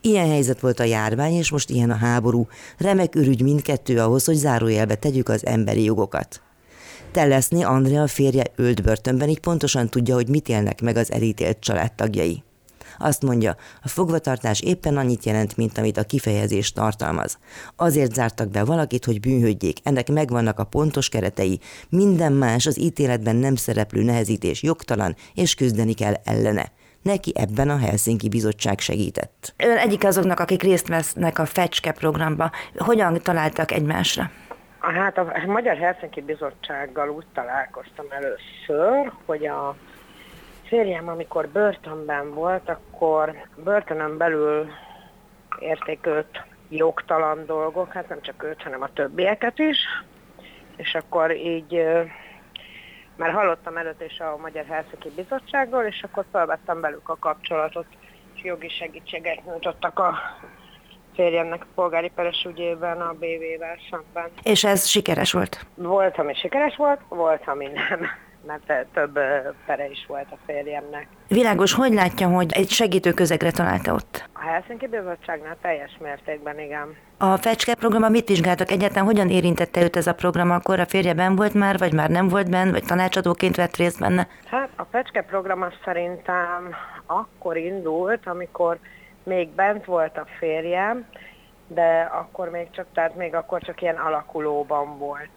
[0.00, 2.46] Ilyen helyzet volt a járvány, és most ilyen a háború.
[2.78, 6.42] Remek ürügy mindkettő ahhoz, hogy zárójelbe tegyük az emberi jogokat.
[7.12, 12.42] Teleszni Andrea férje ölt börtönben, így pontosan tudja, hogy mit élnek meg az elítélt családtagjai.
[12.98, 17.38] Azt mondja, a fogvatartás éppen annyit jelent, mint amit a kifejezés tartalmaz.
[17.76, 23.36] Azért zártak be valakit, hogy bűnhődjék, ennek megvannak a pontos keretei, minden más az ítéletben
[23.36, 26.72] nem szereplő nehezítés jogtalan, és küzdeni kell ellene.
[27.02, 29.54] neki ebben a Helsinki Bizottság segített.
[29.56, 32.50] Ön egyik azoknak, akik részt vesznek a Fecske programba.
[32.76, 34.30] Hogyan találtak egymásra?
[34.78, 39.76] Hát a Magyar Helsinki Bizottsággal úgy találkoztam először, hogy a
[40.74, 44.68] férjem, amikor börtönben volt, akkor börtönön belül
[45.58, 49.78] értékült jogtalan dolgok, hát nem csak őt, hanem a többieket is.
[50.76, 51.84] És akkor így
[53.16, 57.86] már hallottam előtt is a Magyar Helsinki Bizottságról, és akkor felvettem velük a kapcsolatot,
[58.34, 60.14] és jogi segítséget nyújtottak a
[61.14, 64.30] férjemnek a polgári peres ügyében a BV-vel szemben.
[64.42, 65.66] És ez sikeres volt?
[65.74, 68.08] Volt, ami sikeres volt, volt, ami nem
[68.46, 69.18] mert több
[69.66, 71.06] pere is volt a férjemnek.
[71.28, 74.28] Világos, hogy látja, hogy egy segítő közegre találta ott?
[74.32, 76.96] A Helsinki Bizottságnál teljes mértékben, igen.
[77.18, 79.04] A Fecske programban mit vizsgáltak egyáltalán?
[79.04, 80.50] Hogyan érintette őt ez a program?
[80.50, 84.00] Akkor a férje ben volt már, vagy már nem volt benne, vagy tanácsadóként vett részt
[84.00, 84.28] benne?
[84.50, 86.74] Hát a Fecske program az szerintem
[87.06, 88.78] akkor indult, amikor
[89.22, 91.06] még bent volt a férjem,
[91.66, 95.30] de akkor még csak, tehát még akkor csak ilyen alakulóban volt.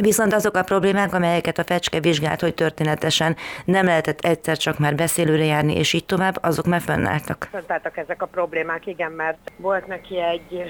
[0.00, 4.94] Viszont azok a problémák, amelyeket a fecske vizsgált, hogy történetesen nem lehetett egyszer csak már
[4.94, 7.48] beszélőre járni, és így tovább, azok már fönnálltak.
[7.50, 10.62] Fönnálltak ezek a problémák, igen, mert volt neki egy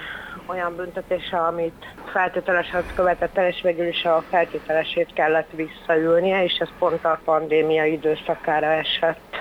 [0.46, 6.68] olyan büntetése, amit feltételesen követett el, és végül is a feltételesét kellett visszaülnie, és ez
[6.78, 9.36] pont a pandémia időszakára esett.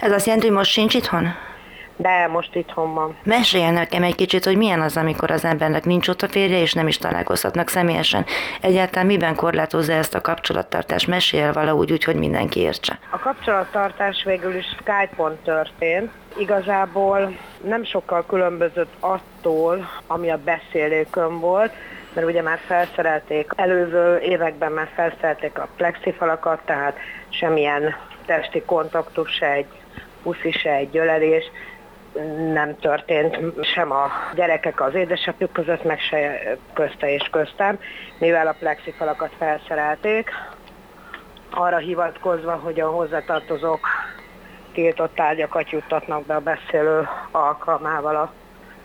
[0.00, 1.28] Ez azt jelenti, hogy most sincs itthon?
[1.98, 3.16] De most itthon van.
[3.22, 6.72] Meséljen nekem egy kicsit, hogy milyen az, amikor az embernek nincs ott a férje, és
[6.72, 8.24] nem is találkozhatnak személyesen.
[8.60, 11.06] Egyáltalán miben korlátozza ezt a kapcsolattartást?
[11.06, 12.98] Mesél valahogy úgy, hogy mindenki értse.
[13.10, 16.10] A kapcsolattartás végül is Skype-on történt.
[16.36, 21.72] Igazából nem sokkal különbözött attól, ami a beszélőkön volt,
[22.12, 26.96] mert ugye már felszerelték, előző években már felszerelték a plexifalakat, tehát
[27.28, 29.66] semmilyen testi kontaktus, se egy
[30.22, 31.44] puszi, se egy gyölelés,
[32.52, 36.40] nem történt sem a gyerekek az édesapjuk között, meg se
[36.72, 37.78] közte és köztem,
[38.18, 40.30] mivel a plexifalakat felszerelték,
[41.50, 43.86] arra hivatkozva, hogy a hozzátartozók
[44.72, 48.32] tiltott tárgyakat juttatnak be a beszélő alkalmával a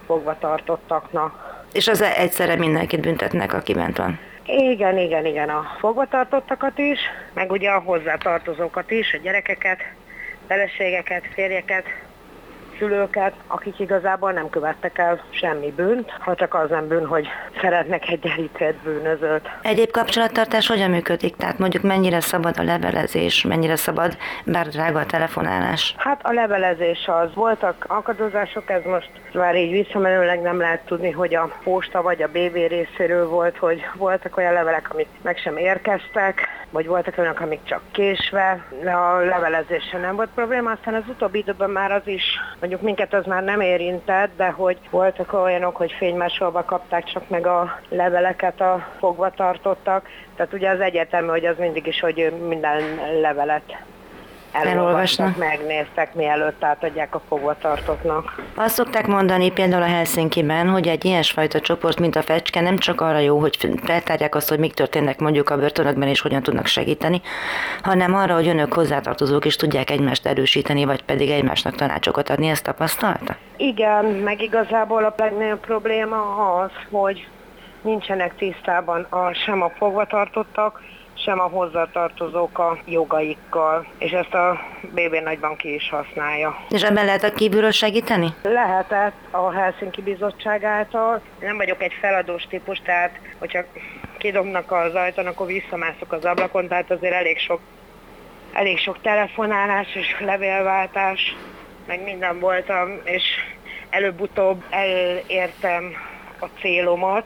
[0.06, 1.62] fogvatartottaknak.
[1.74, 4.20] És az egyszerre mindenkit büntetnek, aki bent van?
[4.46, 7.00] Igen, igen, igen, a fogvatartottakat is,
[7.34, 9.80] meg ugye a hozzátartozókat is, a gyerekeket,
[10.48, 11.86] feleségeket, férjeket,
[12.80, 17.28] szülőket, akik igazából nem követtek el semmi bűnt, ha csak az nem bűn, hogy
[17.62, 19.50] szeretnek egy elítélt bűnözőt.
[19.62, 21.36] Egyéb kapcsolattartás hogyan működik?
[21.36, 25.96] Tehát mondjuk mennyire szabad a levelezés, mennyire szabad, bár drága a telefonálás?
[25.98, 27.34] Hát a levelezés az.
[27.34, 32.28] Voltak akadozások, ez most már így visszamenőleg nem lehet tudni, hogy a posta vagy a
[32.28, 37.60] BV részéről volt, hogy voltak olyan levelek, amik meg sem érkeztek, vagy voltak olyanok, amik
[37.64, 40.72] csak késve, de a levelezésen nem volt probléma.
[40.72, 42.24] Aztán az utóbbi időben már az is,
[42.74, 47.48] mondjuk minket az már nem érintett, de hogy voltak olyanok, hogy fénymásolva kapták csak meg
[47.48, 50.08] a leveleket a fogvatartottak.
[50.36, 52.82] Tehát ugye az egyetemű, hogy az mindig is, hogy minden
[53.22, 53.78] levelet
[54.54, 58.42] elolvasnak, megnéztek, mielőtt átadják a fogvatartottnak.
[58.56, 63.02] Azt szokták mondani például a Helsinki-ben, hogy egy ilyesfajta csoport, mint a Fecske, nem csak
[63.02, 67.22] arra jó, hogy feltárják azt, hogy mik történnek mondjuk a börtönökben és hogyan tudnak segíteni,
[67.82, 72.48] hanem arra, hogy önök hozzátartozók is tudják egymást erősíteni, vagy pedig egymásnak tanácsokat adni.
[72.48, 73.36] Ezt tapasztalta?
[73.58, 76.18] Igen, meg igazából a legnagyobb probléma
[76.62, 77.28] az, hogy
[77.82, 80.82] nincsenek tisztában a, sem a fogvatartottak,
[81.24, 86.56] sem a hozzátartozók a jogaikkal, és ezt a BB nagyban ki is használja.
[86.70, 88.34] És ebben lehet a kívülről segíteni?
[88.42, 91.22] Lehetett a Helsinki Bizottság által.
[91.40, 93.64] Nem vagyok egy feladós típus, tehát hogyha
[94.18, 97.60] kidobnak az ajtón, akkor visszamászok az ablakon, tehát azért elég sok,
[98.54, 101.36] elég sok telefonálás és levélváltás,
[101.88, 103.24] meg minden voltam, és
[103.90, 105.94] előbb-utóbb elértem
[106.40, 107.24] a célomat,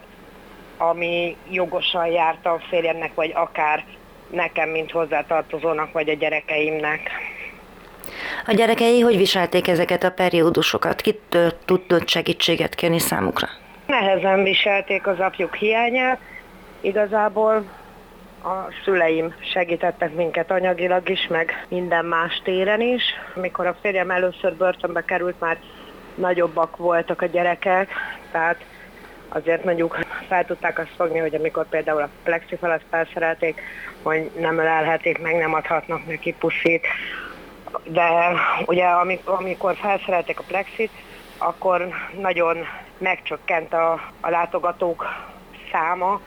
[0.78, 3.84] ami jogosan járt a férjemnek, vagy akár
[4.30, 7.10] nekem, mint hozzátartozónak, vagy a gyerekeimnek.
[8.46, 11.00] A gyerekei hogy viselték ezeket a periódusokat?
[11.00, 13.48] Kit tudott segítséget kérni számukra?
[13.86, 16.18] Nehezen viselték az apjuk hiányát.
[16.80, 17.64] Igazából
[18.44, 23.02] a szüleim segítettek minket anyagilag is, meg minden más téren is.
[23.36, 25.58] Amikor a férjem először börtönbe került, már
[26.14, 27.90] nagyobbak voltak a gyerekek,
[28.32, 28.64] tehát
[29.28, 33.60] azért mondjuk fel tudták azt fogni, hogy amikor például a plexifalat felszerelték,
[34.02, 36.86] hogy nem ölelhetik meg, nem adhatnak neki puszit.
[37.84, 38.08] De
[38.66, 38.84] ugye
[39.24, 40.90] amikor felszerelték a plexit,
[41.38, 41.88] akkor
[42.20, 42.56] nagyon
[42.98, 45.04] megcsökkent a, a látogatók
[45.72, 46.20] száma,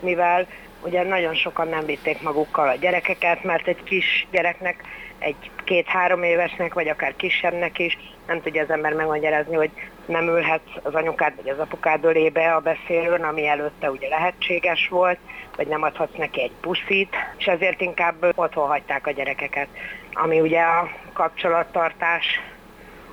[0.00, 0.46] mivel
[0.82, 4.84] ugye nagyon sokan nem vitték magukkal a gyerekeket, mert egy kis gyereknek,
[5.20, 9.70] egy két-három évesnek, vagy akár kisebbnek is nem tudja az ember megmagyarázni, hogy
[10.06, 15.18] nem ülhetsz az anyukád vagy az apukád ölébe a beszélőn, ami előtte ugye lehetséges volt,
[15.56, 19.68] vagy nem adhatsz neki egy puszit, és ezért inkább otthon hagyták a gyerekeket.
[20.12, 22.40] Ami ugye a kapcsolattartás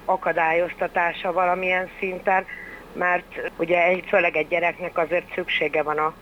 [0.05, 2.45] akadályoztatása valamilyen szinten,
[2.93, 6.13] mert ugye egy, főleg egy gyereknek azért szüksége van a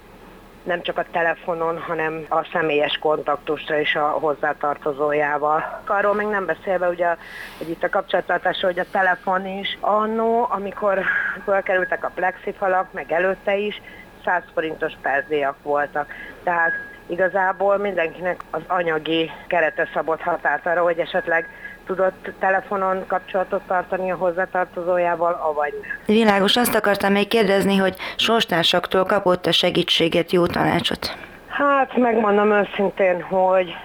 [0.66, 5.82] nem csak a telefonon, hanem a személyes kontaktusra és a hozzátartozójával.
[5.88, 7.16] Arról még nem beszélve, ugye,
[7.58, 11.02] hogy itt a kapcsolattartásról, hogy a telefon is annó, amikor
[11.44, 13.82] fölkerültek a plexifalak, meg előtte is,
[14.24, 16.14] 100 forintos percdíjak voltak.
[16.44, 16.72] Tehát
[17.08, 21.50] igazából mindenkinek az anyagi kerete szabott határt arra, hogy esetleg
[21.86, 25.92] tudott telefonon kapcsolatot tartani a hozzátartozójával, avagy nem.
[26.06, 31.18] Világos, azt akartam még kérdezni, hogy sorstársaktól kapott a segítséget, jó tanácsot?
[31.48, 33.76] Hát megmondom őszintén, hogy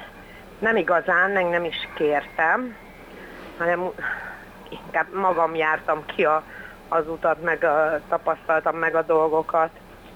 [0.59, 2.77] nem igazán, meg nem is kértem,
[3.59, 3.91] hanem
[4.69, 6.43] inkább magam jártam ki a,
[6.89, 9.71] az utat, meg a, tapasztaltam meg a dolgokat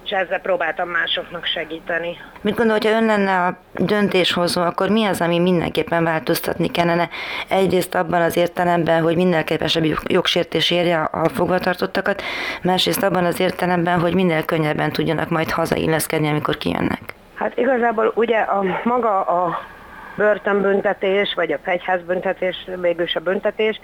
[0.05, 2.17] és ezzel próbáltam másoknak segíteni.
[2.40, 7.09] Mit gondol, hogyha ön lenne a döntéshozó, akkor mi az, ami mindenképpen változtatni kellene?
[7.49, 12.23] Egyrészt abban az értelemben, hogy minél kevesebb jogsértés érje a fogvatartottakat,
[12.62, 17.01] másrészt abban az értelemben, hogy minél könnyebben tudjanak majd hazailleszkedni, amikor kijönnek.
[17.35, 19.61] Hát igazából ugye a maga a
[20.17, 23.81] börtönbüntetés, vagy a fegyházbüntetés, végülis a büntetés,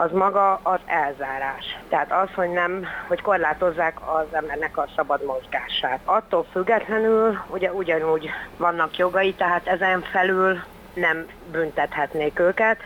[0.00, 1.78] az maga az elzárás.
[1.88, 6.00] Tehát az, hogy nem, hogy korlátozzák az embernek a szabad mozgását.
[6.04, 10.60] Attól függetlenül ugye ugyanúgy vannak jogai, tehát ezen felül
[10.94, 12.80] nem büntethetnék őket,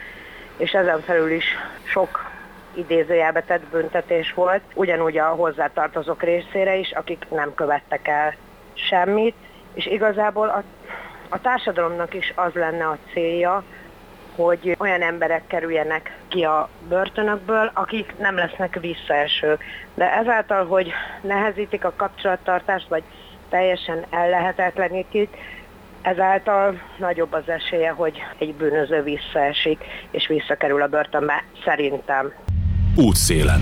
[0.56, 1.44] és ezen felül is
[1.84, 2.30] sok
[2.72, 8.34] idézőjelbe tett büntetés volt, ugyanúgy a hozzátartozók részére is, akik nem követtek el
[8.72, 9.34] semmit,
[9.72, 10.62] és igazából a,
[11.28, 13.64] a társadalomnak is az lenne a célja,
[14.36, 19.64] hogy olyan emberek kerüljenek ki a börtönökből, akik nem lesznek visszaesők.
[19.94, 20.92] De ezáltal, hogy
[21.22, 23.02] nehezítik a kapcsolattartást, vagy
[23.48, 25.28] teljesen ellehetetlenítik,
[26.02, 32.32] ezáltal nagyobb az esélye, hogy egy bűnöző visszaesik, és visszakerül a börtönbe, szerintem.
[32.96, 33.60] Útszélen.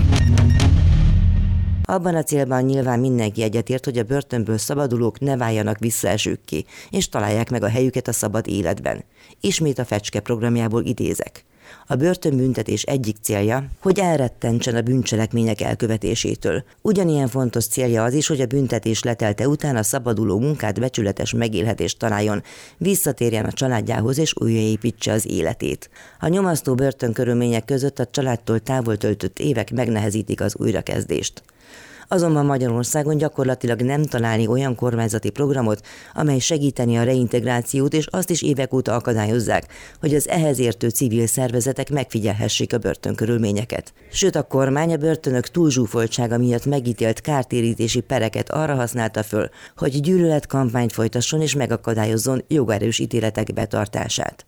[1.85, 7.49] Abban a célban nyilván mindenki egyetért, hogy a börtönből szabadulók ne váljanak visszaesőkké, és találják
[7.49, 9.03] meg a helyüket a szabad életben.
[9.41, 11.45] Ismét a Fecske programjából idézek.
[11.87, 16.63] A börtönbüntetés egyik célja, hogy elrettentsen a bűncselekmények elkövetésétől.
[16.81, 21.99] Ugyanilyen fontos célja az is, hogy a büntetés letelte után a szabaduló munkát becsületes megélhetést
[21.99, 22.43] találjon,
[22.77, 25.89] visszatérjen a családjához és újraépítse az életét.
[26.19, 31.43] A nyomasztó börtönkörülmények között a családtól távol töltött évek megnehezítik az újrakezdést.
[32.13, 35.81] Azonban Magyarországon gyakorlatilag nem találni olyan kormányzati programot,
[36.13, 39.67] amely segíteni a reintegrációt, és azt is évek óta akadályozzák,
[39.99, 43.93] hogy az ehhez értő civil szervezetek megfigyelhessék a börtönkörülményeket.
[44.11, 50.93] Sőt, a kormány a börtönök túlzsúfoltsága miatt megítélt kártérítési pereket arra használta föl, hogy gyűlöletkampányt
[50.93, 54.45] folytasson és megakadályozzon jogerős ítéletek betartását.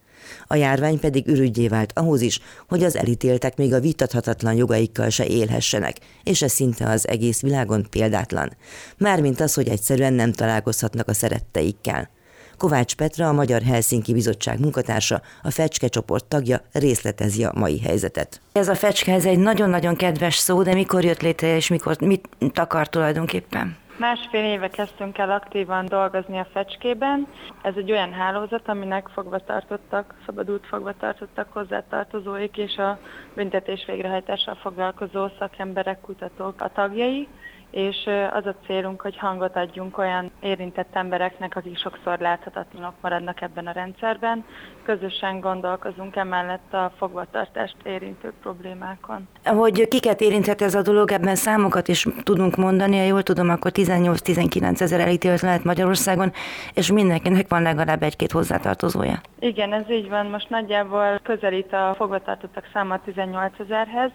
[0.47, 5.25] A járvány pedig ürügyé vált ahhoz is, hogy az elítéltek még a vitathatatlan jogaikkal se
[5.25, 8.55] élhessenek, és ez szinte az egész világon példátlan.
[8.97, 12.09] Mármint az, hogy egyszerűen nem találkozhatnak a szeretteikkel.
[12.57, 18.41] Kovács Petra, a Magyar Helsinki Bizottság munkatársa, a Fecske csoport tagja részletezi a mai helyzetet.
[18.51, 22.29] Ez a fecske, ez egy nagyon-nagyon kedves szó, de mikor jött létre, és mikor mit
[22.53, 23.77] takar tulajdonképpen?
[23.97, 27.27] Másfél éve kezdtünk el aktívan dolgozni a fecskében.
[27.61, 32.99] Ez egy olyan hálózat, aminek fogvatartottak, szabadult fogvatartottak hozzátartozóik és a
[33.35, 37.27] büntetés végrehajtással foglalkozó szakemberek, kutatók a tagjai
[37.71, 43.67] és az a célunk, hogy hangot adjunk olyan érintett embereknek, akik sokszor láthatatlanok maradnak ebben
[43.67, 44.45] a rendszerben.
[44.83, 49.27] Közösen gondolkozunk emellett a fogvatartást érintő problémákon.
[49.43, 53.71] Hogy kiket érinthet ez a dolog, ebben számokat is tudunk mondani, ha jól tudom, akkor
[53.73, 56.31] 18-19 ezer elítélt lehet Magyarországon,
[56.73, 59.21] és mindenkinek van legalább egy-két hozzátartozója.
[59.39, 60.25] Igen, ez így van.
[60.25, 64.11] Most nagyjából közelít a fogvatartottak száma 18 ezerhez,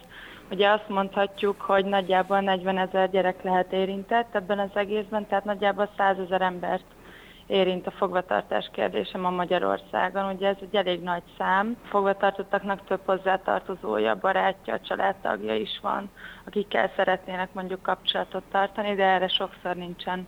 [0.51, 5.89] Ugye azt mondhatjuk, hogy nagyjából 40 ezer gyerek lehet érintett ebben az egészben, tehát nagyjából
[5.97, 6.85] 100 ezer embert
[7.47, 10.33] érint a fogvatartás kérdése ma Magyarországon.
[10.33, 11.77] Ugye ez egy elég nagy szám.
[11.83, 16.09] Fogvatartottaknak több hozzátartozója, barátja, családtagja is van,
[16.45, 20.27] akikkel szeretnének mondjuk kapcsolatot tartani, de erre sokszor nincsen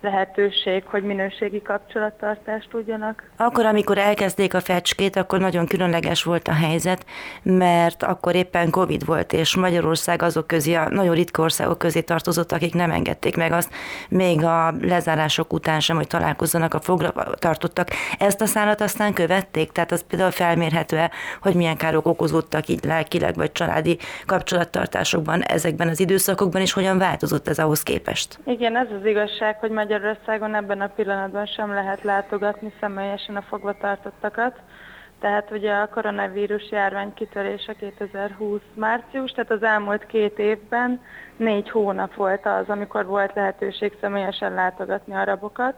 [0.00, 3.30] lehetőség, hogy minőségi kapcsolattartást tudjanak.
[3.36, 7.04] Akkor, amikor elkezdték a fecskét, akkor nagyon különleges volt a helyzet,
[7.42, 12.52] mert akkor éppen Covid volt, és Magyarország azok közé, a nagyon ritka országok közé tartozott,
[12.52, 13.72] akik nem engedték meg azt,
[14.08, 17.88] még a lezárások után sem, hogy találkozzanak a fogra tartottak.
[18.18, 21.10] Ezt a szállat aztán követték, tehát az például felmérhető-e,
[21.42, 27.48] hogy milyen károk okozódtak így lelkileg vagy családi kapcsolattartásokban ezekben az időszakokban, és hogyan változott
[27.48, 28.38] ez ahhoz képest?
[28.44, 34.60] Igen, ez az igazság, hogy Magyarországon ebben a pillanatban sem lehet látogatni személyesen a fogvatartottakat.
[35.20, 41.00] Tehát ugye a koronavírus járvány kitörése 2020 március, tehát az elmúlt két évben
[41.36, 45.74] négy hónap volt az, amikor volt lehetőség személyesen látogatni arabokat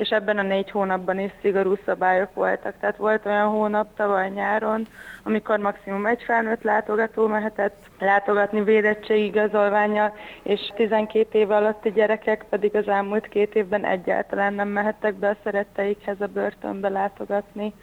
[0.00, 2.74] és ebben a négy hónapban is szigorú szabályok voltak.
[2.80, 4.86] Tehát volt olyan hónap tavaly nyáron,
[5.22, 12.88] amikor maximum egy felnőtt látogató mehetett látogatni védettségigazolványjal, és 12 év alatti gyerekek pedig az
[12.88, 17.74] elmúlt két évben egyáltalán nem mehettek be a szeretteikhez a börtönbe látogatni.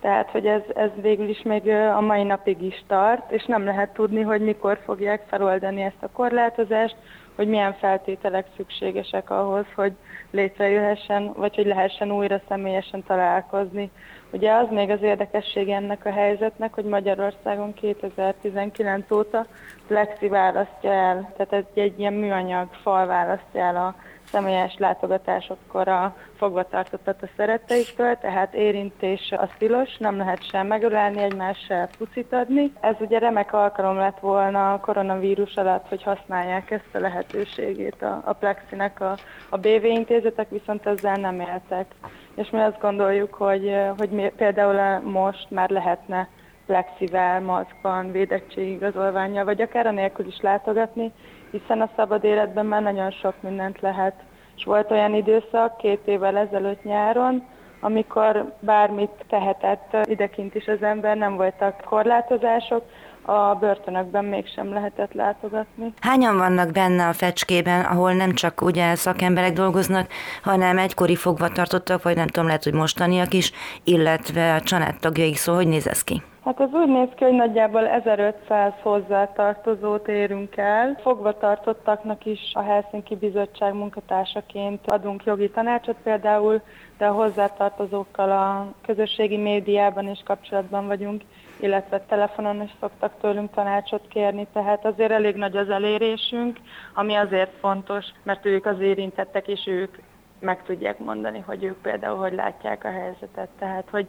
[0.00, 3.92] Tehát, hogy ez, ez végül is még a mai napig is tart, és nem lehet
[3.92, 6.96] tudni, hogy mikor fogják feloldani ezt a korlátozást,
[7.36, 9.92] hogy milyen feltételek szükségesek ahhoz, hogy
[10.30, 13.90] létrejöhessen, vagy hogy lehessen újra személyesen találkozni.
[14.32, 19.46] Ugye az még az érdekesség ennek a helyzetnek, hogy Magyarországon 2019 óta
[19.86, 23.94] Plexi választja el, tehát egy, egy ilyen műanyag fal választja el a
[24.30, 31.66] személyes látogatásokkor a fogvatartottat a szeretteiktől, tehát érintés a tilos, nem lehet sem megölelni egymást,
[31.66, 32.72] sem pucit adni.
[32.80, 38.22] Ez ugye remek alkalom lett volna a koronavírus alatt, hogy használják ezt a lehetőségét a,
[38.24, 39.16] a Plexinek a,
[39.48, 41.86] a BV intézetek, viszont ezzel nem éltek.
[42.34, 46.28] És mi azt gondoljuk, hogy, hogy mi, például most már lehetne
[46.66, 51.12] plexivel, maszkban, védettségigazolványjal, vagy akár a nélkül is látogatni,
[51.50, 54.14] hiszen a szabad életben már nagyon sok mindent lehet.
[54.56, 57.46] És volt olyan időszak két évvel ezelőtt nyáron,
[57.80, 62.82] amikor bármit tehetett idekint is az ember, nem voltak korlátozások,
[63.22, 65.92] a börtönökben mégsem lehetett látogatni.
[66.00, 70.10] Hányan vannak benne a fecskében, ahol nem csak ugye szakemberek dolgoznak,
[70.42, 73.52] hanem egykori fogvatartottak, vagy nem tudom, lehet, hogy mostaniak is,
[73.84, 76.22] illetve a családtagjaik, szóval hogy néz ez ki?
[76.44, 80.98] Hát ez úgy néz ki, hogy nagyjából 1500 hozzátartozót érünk el.
[81.02, 86.60] Fogva tartottaknak is a Helsinki Bizottság munkatársaként adunk jogi tanácsot például,
[86.98, 91.22] de a hozzátartozókkal a közösségi médiában is kapcsolatban vagyunk,
[91.60, 96.58] illetve telefonon is szoktak tőlünk tanácsot kérni, tehát azért elég nagy az elérésünk,
[96.94, 99.96] ami azért fontos, mert ők az érintettek, és ők
[100.38, 103.48] meg tudják mondani, hogy ők például hogy látják a helyzetet.
[103.58, 104.06] Tehát, hogy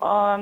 [0.00, 0.38] a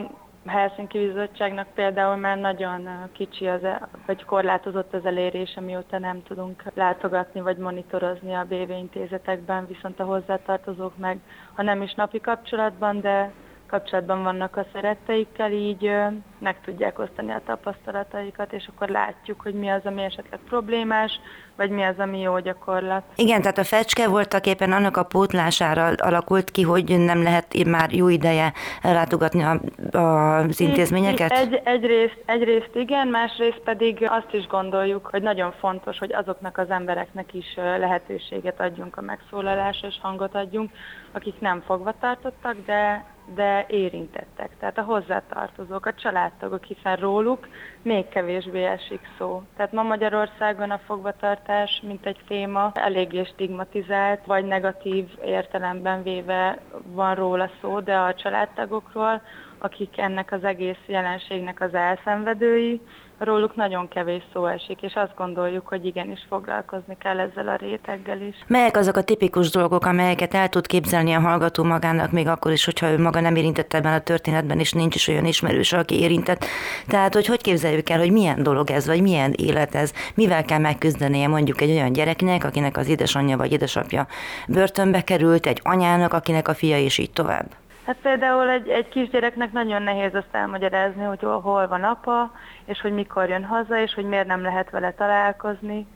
[0.46, 6.62] Helsinki Bizottságnak például már nagyon kicsi az, e- vagy korlátozott az elérés, mióta nem tudunk
[6.74, 11.18] látogatni vagy monitorozni a BV intézetekben, viszont a hozzátartozók meg,
[11.54, 13.32] ha nem is napi kapcsolatban, de
[13.70, 15.90] kapcsolatban vannak a szeretteikkel, így
[16.38, 21.20] meg tudják osztani a tapasztalataikat, és akkor látjuk, hogy mi az, ami esetleg problémás,
[21.56, 23.02] vagy mi az, ami jó gyakorlat.
[23.14, 27.92] Igen, tehát a fecske voltak éppen annak a pótlására alakult ki, hogy nem lehet már
[27.92, 28.52] jó ideje
[28.82, 29.60] látogatni a,
[29.98, 31.30] a, az intézményeket?
[31.30, 36.70] Egy, egyrészt, egyrészt igen, másrészt pedig azt is gondoljuk, hogy nagyon fontos, hogy azoknak az
[36.70, 40.70] embereknek is lehetőséget adjunk a megszólalásra, és hangot adjunk,
[41.12, 43.04] akik nem fogva tartottak, de
[43.34, 47.48] de érintettek, tehát a hozzátartozók, a családtagok, hiszen róluk
[47.82, 49.42] még kevésbé esik szó.
[49.56, 57.14] Tehát ma Magyarországon a fogvatartás, mint egy téma, eléggé stigmatizált, vagy negatív értelemben véve van
[57.14, 59.22] róla szó, de a családtagokról,
[59.62, 62.80] akik ennek az egész jelenségnek az elszenvedői,
[63.24, 68.20] róluk nagyon kevés szó esik, és azt gondoljuk, hogy igenis foglalkozni kell ezzel a réteggel
[68.20, 68.36] is.
[68.46, 72.64] Melyek azok a tipikus dolgok, amelyeket el tud képzelni a hallgató magának, még akkor is,
[72.64, 76.44] hogyha ő maga nem érintett ebben a történetben, és nincs is olyan ismerős, aki érintett.
[76.86, 80.58] Tehát, hogy hogy képzeljük el, hogy milyen dolog ez, vagy milyen élet ez, mivel kell
[80.58, 84.06] megküzdenie mondjuk egy olyan gyereknek, akinek az édesanyja vagy édesapja
[84.48, 87.59] börtönbe került, egy anyának, akinek a fia, és így tovább.
[87.90, 92.32] Hát például egy, egy kisgyereknek nagyon nehéz azt elmagyarázni, hogy hol van apa,
[92.64, 95.86] és hogy mikor jön haza, és hogy miért nem lehet vele találkozni.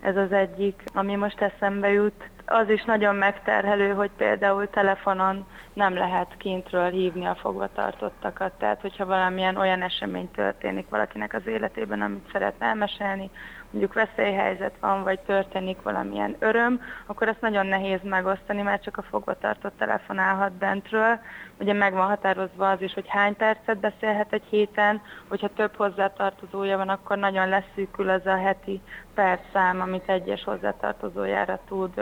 [0.00, 2.30] Ez az egyik, ami most eszembe jut.
[2.46, 8.52] Az is nagyon megterhelő, hogy például telefonon nem lehet kintről hívni a fogvatartottakat.
[8.58, 13.30] Tehát, hogyha valamilyen olyan esemény történik valakinek az életében, amit szeretne elmesélni,
[13.70, 19.02] mondjuk veszélyhelyzet van, vagy történik valamilyen öröm, akkor azt nagyon nehéz megosztani, mert csak a
[19.02, 21.18] fogvatartott telefonálhat bentről.
[21.58, 26.76] Ugye meg van határozva az is, hogy hány percet beszélhet egy héten, hogyha több hozzátartozója
[26.76, 28.80] van, akkor nagyon leszűkül az a heti
[29.14, 31.92] percszám, amit egyes hozzátartozójára tud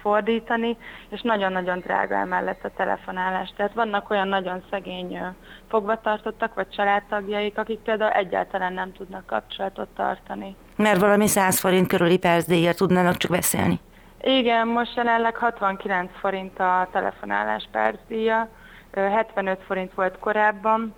[0.00, 0.76] fordítani,
[1.08, 3.52] és nagyon-nagyon drága emellett a telefonálás.
[3.56, 5.18] Tehát vannak olyan nagyon szegény
[5.68, 10.56] fogvatartottak, vagy családtagjaik, akik például egyáltalán nem tudnak kapcsolatot tartani.
[10.82, 13.80] Mert valami 100 forint körüli percdíjat tudnának csak beszélni.
[14.20, 18.48] Igen, most jelenleg 69 forint a telefonálás percdíja,
[18.92, 20.94] 75 forint volt korábban,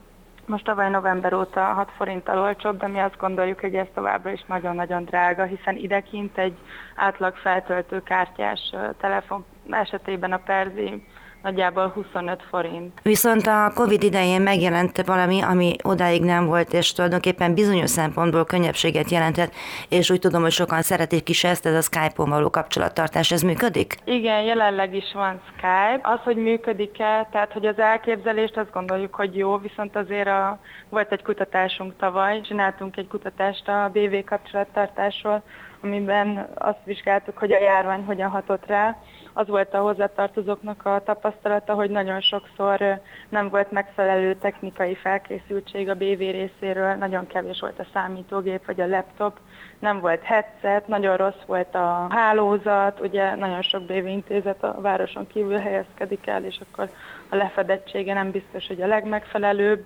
[0.46, 4.44] most tavaly november óta 6 forinttal olcsóbb, de mi azt gondoljuk, hogy ez továbbra is
[4.46, 6.56] nagyon-nagyon drága, hiszen idekint egy
[6.94, 11.06] átlag feltöltő kártyás telefon esetében a perzi
[11.42, 13.00] nagyjából 25 forint.
[13.02, 19.10] Viszont a Covid idején megjelent valami, ami odáig nem volt, és tulajdonképpen bizonyos szempontból könnyebbséget
[19.10, 19.52] jelentett,
[19.88, 23.96] és úgy tudom, hogy sokan szeretik is ezt, ez a Skype-on való kapcsolattartás, ez működik?
[24.04, 26.00] Igen, jelenleg is van Skype.
[26.02, 31.12] Az, hogy működik-e, tehát hogy az elképzelést azt gondoljuk, hogy jó, viszont azért a, volt
[31.12, 35.42] egy kutatásunk tavaly, csináltunk egy kutatást a BV kapcsolattartásról,
[35.82, 38.96] amiben azt vizsgáltuk, hogy a járvány hogyan hatott rá,
[39.32, 45.94] az volt a hozzátartozóknak a tapasztalata, hogy nagyon sokszor nem volt megfelelő technikai felkészültség a
[45.94, 49.38] BV részéről, nagyon kevés volt a számítógép vagy a laptop,
[49.78, 55.26] nem volt headset, nagyon rossz volt a hálózat, ugye nagyon sok BV intézet a városon
[55.26, 56.90] kívül helyezkedik el, és akkor
[57.28, 59.84] a lefedettsége nem biztos, hogy a legmegfelelőbb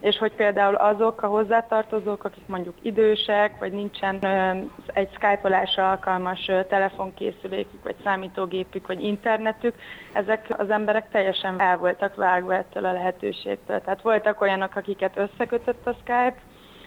[0.00, 4.18] és hogy például azok a hozzátartozók, akik mondjuk idősek, vagy nincsen
[4.86, 9.74] egy Skype-olásra alkalmas telefonkészülékük, vagy számítógépük, vagy internetük,
[10.12, 13.80] ezek az emberek teljesen el voltak vágva ettől a lehetőségtől.
[13.80, 16.36] Tehát voltak olyanok, akiket összekötött a Skype,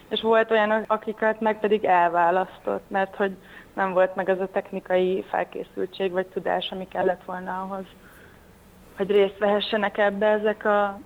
[0.09, 3.35] és volt olyan, akiket meg pedig elválasztott, mert hogy
[3.73, 7.85] nem volt meg az a technikai felkészültség vagy tudás, ami kellett volna ahhoz,
[8.97, 10.99] hogy részt vehessenek ebbe ezek a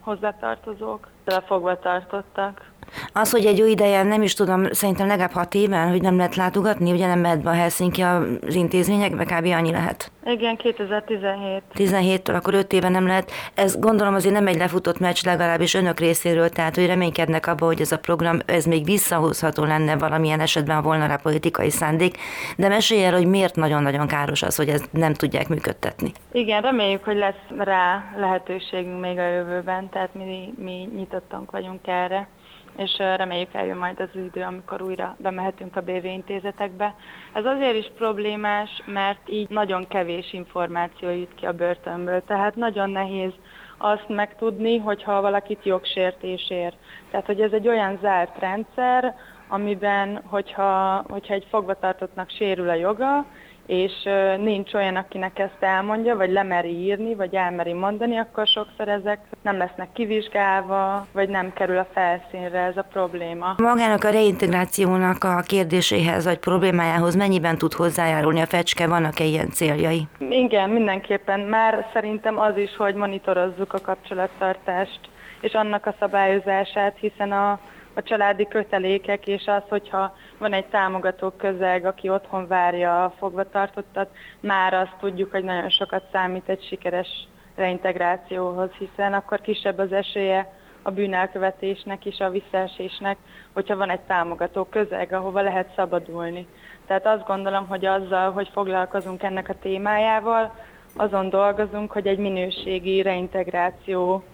[0.00, 1.08] hozzátartozók,
[1.46, 2.72] fogva tartottak.
[3.12, 6.36] Az, hogy egy jó ideje, nem is tudom, szerintem legalább hat éven, hogy nem lehet
[6.36, 9.46] látogatni, ugye nem mehet be a Helsinki az intézményekbe, kb.
[9.46, 10.10] annyi lehet.
[10.24, 11.62] Igen, 2017.
[11.74, 13.30] 17-től, akkor 5 éve nem lehet.
[13.54, 17.80] Ez gondolom azért nem egy lefutott meccs legalábbis önök részéről, tehát hogy reménykednek abba, hogy
[17.80, 22.16] ez a program, ez még visszahozható lenne valamilyen esetben, ha volna rá politikai szándék.
[22.56, 26.12] De mesélj el, hogy miért nagyon-nagyon káros az, hogy ezt nem tudják működtetni.
[26.32, 32.28] Igen, reméljük, hogy lesz rá lehetőségünk még a jövőben, tehát mi, mi nyitottunk vagyunk erre
[32.76, 36.94] és reméljük eljön majd az idő, amikor újra bemehetünk a BV intézetekbe.
[37.32, 42.90] Ez azért is problémás, mert így nagyon kevés információ jut ki a börtönből, tehát nagyon
[42.90, 43.32] nehéz
[43.78, 46.74] azt megtudni, hogyha valakit jogsértés ér.
[47.10, 49.14] Tehát, hogy ez egy olyan zárt rendszer,
[49.48, 53.26] amiben, hogyha, hogyha egy fogvatartottnak sérül a joga,
[53.66, 53.92] és
[54.38, 59.56] nincs olyan, akinek ezt elmondja, vagy lemeri írni, vagy elmeri mondani, akkor sokszor ezek nem
[59.56, 63.54] lesznek kivizsgálva, vagy nem kerül a felszínre ez a probléma.
[63.56, 70.06] Magának a reintegrációnak a kérdéséhez, vagy problémájához mennyiben tud hozzájárulni a fecske, vannak-e ilyen céljai?
[70.18, 71.40] Igen, mindenképpen.
[71.40, 75.00] Már szerintem az is, hogy monitorozzuk a kapcsolattartást,
[75.40, 77.58] és annak a szabályozását, hiszen a
[77.94, 84.10] a családi kötelékek, és az, hogyha van egy támogató közeg, aki otthon várja a fogvatartottat,
[84.40, 87.08] már azt tudjuk, hogy nagyon sokat számít egy sikeres
[87.54, 93.16] reintegrációhoz, hiszen akkor kisebb az esélye a bűnelkövetésnek és a visszaesésnek,
[93.52, 96.46] hogyha van egy támogató közeg, ahova lehet szabadulni.
[96.86, 100.54] Tehát azt gondolom, hogy azzal, hogy foglalkozunk ennek a témájával,
[100.96, 104.24] azon dolgozunk, hogy egy minőségi reintegráció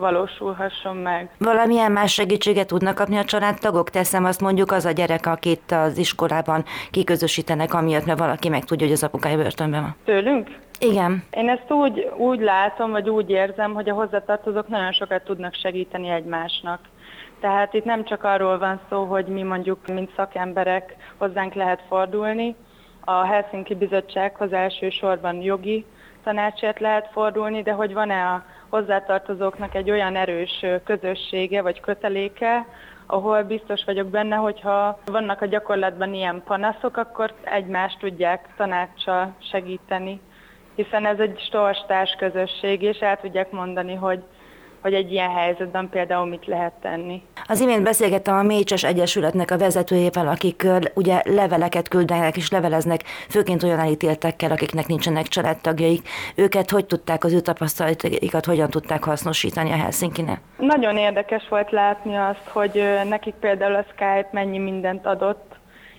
[0.00, 1.30] valósulhasson meg.
[1.38, 3.90] Valamilyen más segítséget tudnak kapni a családtagok?
[3.90, 8.86] Teszem azt mondjuk az a gyerek, akit az iskolában kiközösítenek, amiatt, mert valaki meg tudja,
[8.86, 9.96] hogy az apukája börtönben van.
[10.04, 10.48] Tőlünk?
[10.78, 11.24] Igen.
[11.30, 16.08] Én ezt úgy, úgy látom, vagy úgy érzem, hogy a hozzátartozók nagyon sokat tudnak segíteni
[16.08, 16.80] egymásnak.
[17.40, 22.56] Tehát itt nem csak arról van szó, hogy mi mondjuk, mint szakemberek hozzánk lehet fordulni,
[23.04, 25.84] a Helsinki Bizottsághoz elsősorban jogi
[26.24, 32.66] tanácsért lehet fordulni, de hogy van-e a hozzátartozóknak egy olyan erős közössége vagy köteléke,
[33.06, 40.20] ahol biztos vagyok benne, hogyha vannak a gyakorlatban ilyen panaszok, akkor egymást tudják tanácssal segíteni,
[40.74, 44.22] hiszen ez egy storstárs közösség, és el tudják mondani, hogy
[44.82, 47.22] hogy egy ilyen helyzetben például mit lehet tenni.
[47.46, 53.62] Az imént beszélgettem a Mécses Egyesületnek a vezetőjével, akik ugye leveleket küldenek és leveleznek, főként
[53.62, 56.08] olyan elítéltekkel, akiknek nincsenek családtagjaik.
[56.34, 60.34] Őket hogy tudták, az ő tapasztalataikat hogyan tudták hasznosítani a Helsinki-ne?
[60.58, 65.54] Nagyon érdekes volt látni azt, hogy nekik például a Skype mennyi mindent adott,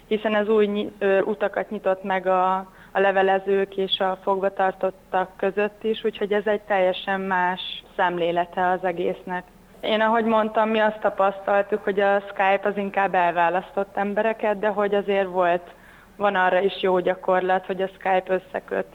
[0.07, 0.91] hiszen ez új
[1.25, 7.21] utakat nyitott meg a a levelezők és a fogvatartottak között is, úgyhogy ez egy teljesen
[7.21, 9.43] más szemlélete az egésznek.
[9.81, 14.95] Én, ahogy mondtam, mi azt tapasztaltuk, hogy a Skype az inkább elválasztott embereket, de hogy
[14.95, 15.73] azért volt
[16.15, 18.87] van arra is jó gyakorlat, hogy a Skype összeköt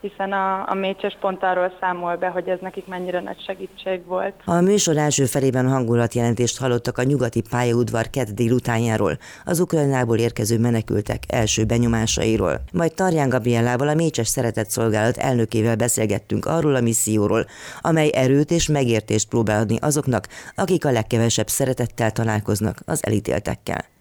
[0.00, 4.34] hiszen a, a Mécses pont arról számol be, hogy ez nekik mennyire nagy segítség volt.
[4.44, 11.22] A műsor első felében hangulatjelentést hallottak a nyugati pályaudvar kedd délutánjáról, az Ukrajnából érkező menekültek
[11.28, 12.60] első benyomásairól.
[12.72, 17.46] Majd Tarján Gabriellával a Mécses Szeretett Szolgálat elnökével beszélgettünk arról a misszióról,
[17.80, 23.95] amely erőt és megértést próbál adni azoknak, akik a legkevesebb szeretettel találkoznak az elítéltekkel.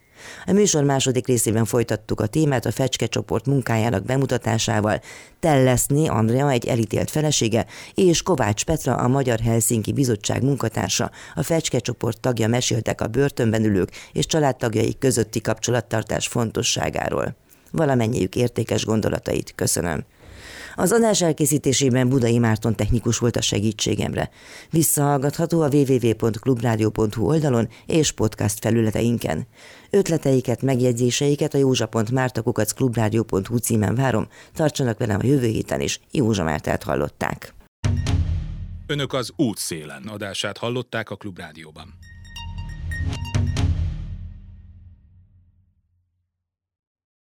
[0.46, 5.02] A műsor második részében folytattuk a témát a Fecske csoport munkájának bemutatásával.
[5.40, 11.80] Telleszni Andrea egy elítélt felesége, és Kovács Petra, a Magyar Helsinki Bizottság munkatársa, a Fecske
[11.80, 17.36] csoport tagja meséltek a börtönben ülők és családtagjai közötti kapcsolattartás fontosságáról.
[17.72, 20.04] Valamennyiük értékes gondolatait köszönöm.
[20.76, 24.30] Az adás elkészítésében Budai Márton technikus volt a segítségemre.
[24.70, 29.48] Visszahallgatható a www.clubradio.hu oldalon és podcast felületeinken.
[29.90, 34.28] Ötleteiket, megjegyzéseiket a józsa.mártakukacklubrádió.hu címen várom.
[34.54, 36.00] Tartsanak velem a jövő héten is.
[36.12, 37.54] Józsa Mártát hallották.
[38.88, 41.94] Önök az útszélen adását hallották a Klubrádióban.